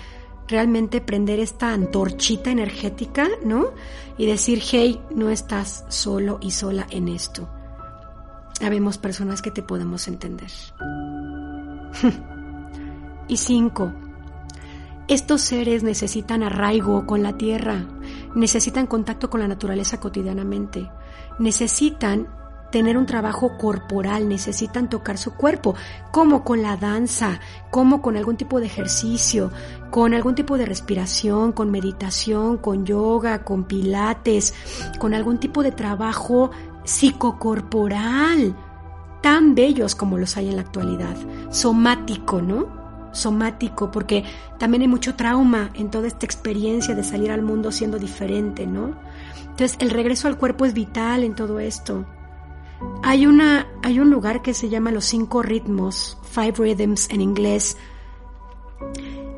realmente 0.47 0.99
prender 0.99 1.39
esta 1.39 1.71
antorchita 1.71 2.51
energética, 2.51 3.29
¿no? 3.45 3.67
Y 4.17 4.25
decir, 4.25 4.61
hey, 4.69 4.99
no 5.15 5.29
estás 5.29 5.85
solo 5.87 6.37
y 6.41 6.51
sola 6.51 6.85
en 6.89 7.07
esto. 7.07 7.49
Habemos 8.61 8.97
personas 8.97 9.41
que 9.41 9.51
te 9.51 9.63
podemos 9.63 10.07
entender. 10.07 10.51
y 13.27 13.37
cinco, 13.37 13.93
estos 15.07 15.41
seres 15.41 15.83
necesitan 15.83 16.43
arraigo 16.43 17.05
con 17.05 17.23
la 17.23 17.37
tierra, 17.37 17.85
necesitan 18.35 18.87
contacto 18.87 19.29
con 19.29 19.39
la 19.39 19.47
naturaleza 19.47 19.99
cotidianamente, 19.99 20.89
necesitan 21.39 22.27
tener 22.73 22.97
un 22.97 23.05
trabajo 23.05 23.55
corporal, 23.55 24.27
necesitan 24.27 24.89
tocar 24.89 25.19
su 25.19 25.35
cuerpo, 25.35 25.75
como 26.11 26.43
con 26.43 26.63
la 26.63 26.75
danza, 26.75 27.39
como 27.69 28.01
con 28.01 28.17
algún 28.17 28.35
tipo 28.35 28.59
de 28.59 28.65
ejercicio, 28.65 29.51
con 29.91 30.15
algún 30.15 30.33
tipo 30.33 30.57
de 30.57 30.65
respiración, 30.65 31.51
con 31.51 31.69
meditación, 31.69 32.57
con 32.57 32.83
yoga, 32.83 33.43
con 33.43 33.65
pilates, 33.65 34.55
con 34.97 35.13
algún 35.13 35.37
tipo 35.37 35.61
de 35.61 35.71
trabajo 35.71 36.49
psicocorporal, 36.83 38.55
tan 39.21 39.53
bellos 39.53 39.93
como 39.93 40.17
los 40.17 40.35
hay 40.35 40.49
en 40.49 40.55
la 40.55 40.63
actualidad, 40.63 41.15
somático, 41.51 42.41
¿no? 42.41 42.82
Somático, 43.13 43.91
porque 43.91 44.25
también 44.59 44.81
hay 44.81 44.87
mucho 44.87 45.15
trauma 45.15 45.71
en 45.73 45.89
toda 45.89 46.07
esta 46.07 46.25
experiencia 46.25 46.95
de 46.95 47.03
salir 47.03 47.31
al 47.31 47.41
mundo 47.41 47.71
siendo 47.71 47.97
diferente, 47.97 48.67
¿no? 48.67 48.93
Entonces, 49.41 49.77
el 49.79 49.91
regreso 49.91 50.27
al 50.27 50.37
cuerpo 50.37 50.65
es 50.65 50.73
vital 50.73 51.23
en 51.23 51.35
todo 51.35 51.59
esto. 51.59 52.05
Hay, 53.03 53.25
una, 53.25 53.67
hay 53.81 53.99
un 53.99 54.09
lugar 54.09 54.41
que 54.41 54.53
se 54.53 54.69
llama 54.69 54.91
Los 54.91 55.05
Cinco 55.05 55.41
Ritmos, 55.41 56.17
Five 56.23 56.53
Rhythms 56.57 57.09
en 57.09 57.21
inglés, 57.21 57.77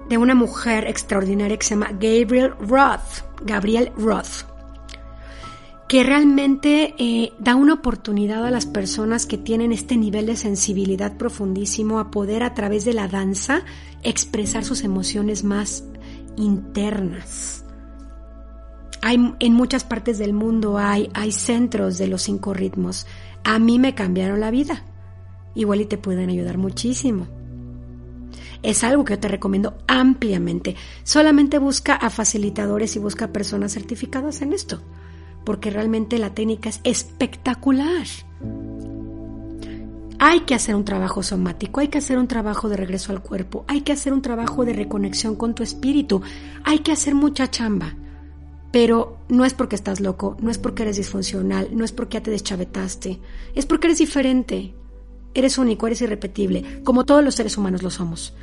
de 0.09 0.17
una 0.17 0.33
mujer 0.35 0.87
extraordinaria 0.87 1.57
que 1.57 1.65
se 1.65 1.75
llama 1.75 1.91
Gabriel 1.91 2.53
Roth, 2.59 3.23
Gabriel 3.43 3.91
Roth 3.97 4.54
que 5.87 6.03
realmente 6.03 6.95
eh, 6.97 7.33
da 7.39 7.55
una 7.55 7.75
oportunidad 7.75 8.43
a 8.45 8.51
las 8.51 8.65
personas 8.65 9.25
que 9.25 9.37
tienen 9.37 9.71
este 9.71 9.97
nivel 9.97 10.25
de 10.25 10.35
sensibilidad 10.35 11.15
profundísimo 11.15 11.99
a 11.99 12.09
poder 12.09 12.41
a 12.43 12.55
través 12.55 12.85
de 12.85 12.93
la 12.93 13.07
danza 13.07 13.61
expresar 14.01 14.63
sus 14.65 14.83
emociones 14.83 15.43
más 15.43 15.83
internas. 16.37 17.65
Hay, 19.03 19.35
en 19.39 19.53
muchas 19.53 19.83
partes 19.83 20.17
del 20.17 20.33
mundo 20.33 20.79
hay, 20.79 21.11
hay 21.13 21.31
centros 21.31 21.99
de 21.99 22.07
los 22.07 22.23
cinco 22.23 22.55
ritmos. 22.55 23.05
A 23.43 23.59
mí 23.59 23.77
me 23.77 23.93
cambiaron 23.93 24.39
la 24.39 24.49
vida. 24.49 24.83
Igual 25.53 25.81
y 25.81 25.85
te 25.85 25.99
pueden 25.99 26.31
ayudar 26.31 26.57
muchísimo. 26.57 27.27
Es 28.63 28.83
algo 28.83 29.05
que 29.05 29.13
yo 29.13 29.19
te 29.19 29.27
recomiendo 29.27 29.77
ampliamente. 29.85 30.75
Solamente 31.03 31.59
busca 31.59 31.93
a 31.93 32.09
facilitadores 32.09 32.95
y 32.95 32.99
busca 32.99 33.31
personas 33.31 33.73
certificadas 33.73 34.41
en 34.41 34.53
esto 34.53 34.81
porque 35.45 35.69
realmente 35.69 36.17
la 36.17 36.33
técnica 36.33 36.69
es 36.69 36.81
espectacular. 36.83 38.05
Hay 40.19 40.41
que 40.41 40.55
hacer 40.55 40.75
un 40.75 40.85
trabajo 40.85 41.23
somático, 41.23 41.79
hay 41.79 41.89
que 41.89 41.97
hacer 41.97 42.17
un 42.17 42.27
trabajo 42.27 42.69
de 42.69 42.77
regreso 42.77 43.11
al 43.11 43.21
cuerpo, 43.21 43.65
hay 43.67 43.81
que 43.81 43.91
hacer 43.91 44.13
un 44.13 44.21
trabajo 44.21 44.65
de 44.65 44.73
reconexión 44.73 45.35
con 45.35 45.53
tu 45.53 45.61
espíritu, 45.61 46.21
hay 46.63 46.79
que 46.79 46.91
hacer 46.91 47.15
mucha 47.15 47.49
chamba. 47.49 47.95
Pero 48.71 49.19
no 49.29 49.45
es 49.45 49.53
porque 49.53 49.75
estás 49.75 50.01
loco, 50.01 50.35
no 50.41 50.51
es 50.51 50.57
porque 50.57 50.83
eres 50.83 50.97
disfuncional, 50.97 51.69
no 51.71 51.85
es 51.85 51.91
porque 51.91 52.15
ya 52.15 52.23
te 52.23 52.31
deschavetaste, 52.31 53.19
es 53.53 53.65
porque 53.65 53.87
eres 53.87 53.99
diferente. 53.99 54.73
Eres 55.33 55.57
único, 55.57 55.85
eres 55.85 56.01
irrepetible, 56.01 56.81
como 56.83 57.03
todos 57.03 57.23
los 57.23 57.35
seres 57.35 57.57
humanos 57.57 57.83
lo 57.83 57.89
somos. 57.89 58.33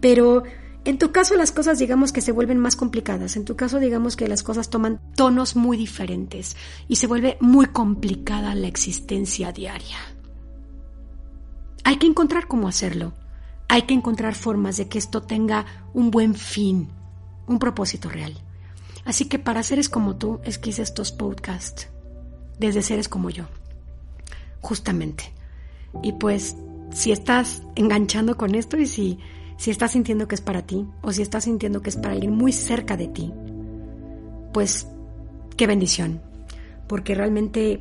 Pero 0.00 0.42
en 0.84 0.98
tu 0.98 1.12
caso 1.12 1.36
las 1.36 1.52
cosas 1.52 1.78
digamos 1.78 2.12
que 2.12 2.20
se 2.20 2.32
vuelven 2.32 2.58
más 2.58 2.74
complicadas, 2.74 3.36
en 3.36 3.44
tu 3.44 3.54
caso 3.54 3.78
digamos 3.78 4.16
que 4.16 4.28
las 4.28 4.42
cosas 4.42 4.68
toman 4.68 5.00
tonos 5.14 5.54
muy 5.54 5.76
diferentes 5.76 6.56
y 6.88 6.96
se 6.96 7.06
vuelve 7.06 7.38
muy 7.40 7.66
complicada 7.66 8.54
la 8.54 8.66
existencia 8.66 9.52
diaria. 9.52 9.98
Hay 11.84 11.96
que 11.98 12.06
encontrar 12.06 12.48
cómo 12.48 12.68
hacerlo, 12.68 13.12
hay 13.68 13.82
que 13.82 13.94
encontrar 13.94 14.34
formas 14.34 14.76
de 14.76 14.88
que 14.88 14.98
esto 14.98 15.22
tenga 15.22 15.66
un 15.94 16.10
buen 16.10 16.34
fin, 16.34 16.88
un 17.46 17.58
propósito 17.58 18.08
real. 18.08 18.34
Así 19.04 19.26
que 19.26 19.38
para 19.38 19.62
seres 19.62 19.88
como 19.88 20.16
tú 20.16 20.40
es 20.44 20.58
que 20.58 20.70
hice 20.70 20.82
estos 20.82 21.12
podcasts, 21.12 21.88
desde 22.58 22.82
seres 22.82 23.08
como 23.08 23.30
yo, 23.30 23.44
justamente. 24.60 25.32
Y 26.02 26.12
pues 26.12 26.56
si 26.92 27.12
estás 27.12 27.62
enganchando 27.74 28.36
con 28.36 28.54
esto 28.54 28.76
y 28.78 28.86
si 28.86 29.18
si 29.62 29.70
estás 29.70 29.92
sintiendo 29.92 30.26
que 30.26 30.34
es 30.34 30.40
para 30.40 30.62
ti 30.62 30.88
o 31.02 31.12
si 31.12 31.22
estás 31.22 31.44
sintiendo 31.44 31.82
que 31.82 31.90
es 31.90 31.96
para 31.96 32.14
alguien 32.14 32.32
muy 32.32 32.50
cerca 32.50 32.96
de 32.96 33.06
ti, 33.06 33.32
pues 34.52 34.88
qué 35.56 35.68
bendición, 35.68 36.20
porque 36.88 37.14
realmente 37.14 37.80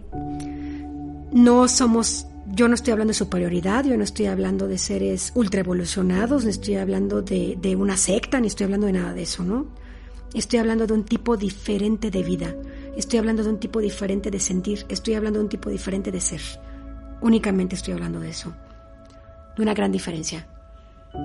no 1.31 1.67
somos, 1.67 2.27
yo 2.45 2.67
no 2.67 2.75
estoy 2.75 2.91
hablando 2.91 3.09
de 3.09 3.15
superioridad, 3.15 3.83
yo 3.83 3.97
no 3.97 4.03
estoy 4.03 4.27
hablando 4.27 4.67
de 4.67 4.77
seres 4.77 5.31
ultra 5.33 5.61
evolucionados, 5.61 6.43
no 6.43 6.51
estoy 6.51 6.75
hablando 6.75 7.23
de, 7.23 7.75
una 7.75 7.97
secta, 7.97 8.39
ni 8.39 8.45
estoy 8.45 8.65
hablando 8.65 8.85
de 8.85 8.93
nada 8.93 9.15
de 9.15 9.23
eso, 9.23 9.43
¿no? 9.43 9.65
Estoy 10.35 10.59
hablando 10.59 10.85
de 10.85 10.93
un 10.93 11.03
tipo 11.03 11.35
diferente 11.35 12.11
de 12.11 12.21
vida, 12.21 12.55
estoy 12.95 13.17
hablando 13.17 13.43
de 13.43 13.49
un 13.49 13.59
tipo 13.59 13.79
diferente 13.79 14.29
de 14.29 14.39
sentir, 14.39 14.85
estoy 14.87 15.15
hablando 15.15 15.39
de 15.39 15.45
un 15.45 15.49
tipo 15.49 15.71
diferente 15.71 16.11
de 16.11 16.21
ser. 16.21 16.41
Únicamente 17.21 17.73
estoy 17.73 17.95
hablando 17.95 18.19
de 18.19 18.29
eso. 18.29 18.53
De 19.57 19.63
una 19.63 19.73
gran 19.73 19.91
diferencia. 19.91 20.47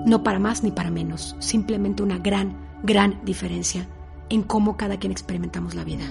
No 0.04 0.22
para 0.22 0.38
más 0.38 0.62
ni 0.62 0.70
para 0.70 0.90
menos, 0.90 1.36
simplemente 1.38 2.02
una 2.02 2.18
gran, 2.18 2.56
gran 2.82 3.24
diferencia 3.24 3.86
en 4.28 4.42
cómo 4.42 4.76
cada 4.76 4.98
quien 4.98 5.12
experimentamos 5.12 5.74
la 5.74 5.84
vida. 5.84 6.04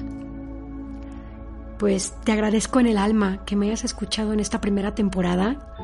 Pues 1.77 2.13
te 2.23 2.31
agradezco 2.31 2.79
en 2.79 2.87
el 2.87 2.97
alma 2.97 3.43
que 3.45 3.55
me 3.55 3.67
hayas 3.67 3.83
escuchado 3.83 4.31
en 4.31 4.39
esta 4.39 4.61
primera 4.61 4.95
temporada. 4.95 5.75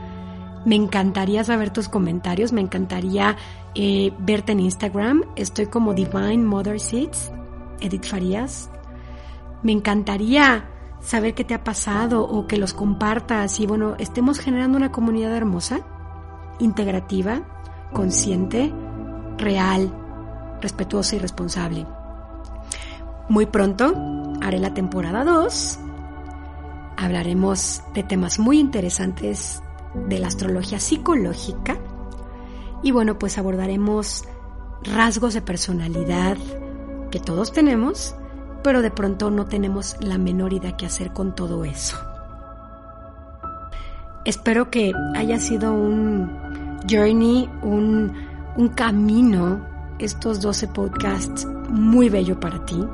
Me 0.65 0.75
encantaría 0.75 1.43
saber 1.43 1.71
tus 1.71 1.89
comentarios, 1.89 2.53
me 2.53 2.61
encantaría 2.61 3.35
eh, 3.75 4.13
verte 4.19 4.53
en 4.53 4.61
Instagram. 4.61 5.23
Estoy 5.35 5.65
como 5.65 5.93
Divine 5.93 6.45
Mother 6.45 6.79
Seeds, 6.79 7.31
Edith 7.81 8.05
Farías. 8.05 8.69
Me 9.63 9.73
encantaría 9.73 10.65
saber 11.01 11.33
qué 11.33 11.43
te 11.43 11.55
ha 11.55 11.63
pasado 11.63 12.23
o 12.23 12.47
que 12.47 12.57
los 12.57 12.73
compartas 12.73 13.59
y 13.59 13.65
bueno, 13.65 13.95
estemos 13.97 14.39
generando 14.39 14.77
una 14.77 14.91
comunidad 14.91 15.35
hermosa, 15.35 15.81
integrativa, 16.59 17.41
consciente, 17.93 18.73
real, 19.37 19.93
respetuosa 20.61 21.15
y 21.15 21.19
responsable. 21.19 21.85
Muy 23.29 23.45
pronto 23.45 23.93
haré 24.41 24.59
la 24.59 24.73
temporada 24.73 25.23
2. 25.23 25.79
Hablaremos 26.97 27.81
de 27.93 28.03
temas 28.03 28.39
muy 28.39 28.59
interesantes 28.59 29.61
de 30.07 30.19
la 30.19 30.27
astrología 30.27 30.79
psicológica. 30.79 31.77
Y 32.83 32.91
bueno, 32.91 33.17
pues 33.19 33.37
abordaremos 33.37 34.25
rasgos 34.83 35.33
de 35.33 35.41
personalidad 35.41 36.37
que 37.11 37.19
todos 37.19 37.51
tenemos, 37.51 38.15
pero 38.63 38.81
de 38.81 38.91
pronto 38.91 39.29
no 39.31 39.45
tenemos 39.45 39.97
la 39.99 40.17
menor 40.17 40.53
idea 40.53 40.77
qué 40.77 40.85
hacer 40.85 41.13
con 41.13 41.35
todo 41.35 41.65
eso. 41.65 41.97
Espero 44.23 44.69
que 44.69 44.93
haya 45.15 45.39
sido 45.39 45.73
un 45.73 46.70
journey, 46.89 47.49
un, 47.61 48.13
un 48.55 48.67
camino, 48.69 49.61
estos 49.99 50.41
12 50.41 50.67
podcasts 50.69 51.47
muy 51.69 52.09
bello 52.09 52.39
para 52.39 52.65
ti. 52.65 52.85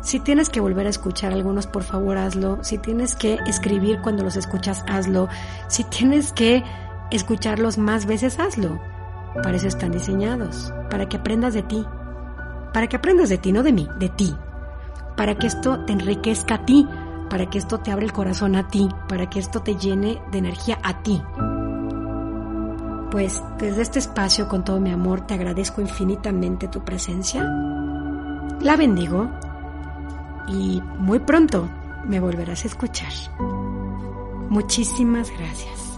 Si 0.00 0.20
tienes 0.20 0.48
que 0.48 0.60
volver 0.60 0.86
a 0.86 0.90
escuchar 0.90 1.32
algunos, 1.32 1.66
por 1.66 1.82
favor 1.82 2.16
hazlo. 2.16 2.62
Si 2.62 2.78
tienes 2.78 3.16
que 3.16 3.38
escribir 3.46 4.00
cuando 4.02 4.22
los 4.22 4.36
escuchas, 4.36 4.84
hazlo. 4.86 5.28
Si 5.68 5.82
tienes 5.84 6.32
que 6.32 6.62
escucharlos 7.10 7.76
más 7.76 8.06
veces, 8.06 8.38
hazlo. 8.38 8.80
Para 9.42 9.56
eso 9.56 9.66
están 9.66 9.90
diseñados, 9.90 10.72
para 10.90 11.08
que 11.08 11.16
aprendas 11.16 11.54
de 11.54 11.62
ti. 11.62 11.84
Para 12.72 12.86
que 12.86 12.96
aprendas 12.96 13.28
de 13.28 13.38
ti, 13.38 13.52
no 13.52 13.62
de 13.62 13.72
mí, 13.72 13.88
de 13.98 14.08
ti. 14.08 14.34
Para 15.16 15.36
que 15.36 15.48
esto 15.48 15.80
te 15.84 15.92
enriquezca 15.92 16.56
a 16.56 16.64
ti, 16.64 16.86
para 17.28 17.46
que 17.46 17.58
esto 17.58 17.78
te 17.78 17.90
abra 17.90 18.04
el 18.04 18.12
corazón 18.12 18.54
a 18.54 18.68
ti, 18.68 18.88
para 19.08 19.28
que 19.28 19.40
esto 19.40 19.60
te 19.60 19.74
llene 19.74 20.22
de 20.30 20.38
energía 20.38 20.78
a 20.82 21.02
ti. 21.02 21.20
Pues 23.10 23.42
desde 23.58 23.82
este 23.82 23.98
espacio, 23.98 24.48
con 24.48 24.64
todo 24.64 24.80
mi 24.80 24.90
amor, 24.90 25.26
te 25.26 25.34
agradezco 25.34 25.80
infinitamente 25.80 26.68
tu 26.68 26.84
presencia. 26.84 27.42
La 28.60 28.76
bendigo 28.76 29.30
y 30.48 30.82
muy 30.98 31.18
pronto 31.20 31.68
me 32.04 32.20
volverás 32.20 32.64
a 32.64 32.68
escuchar. 32.68 33.12
Muchísimas 34.48 35.30
gracias. 35.30 35.95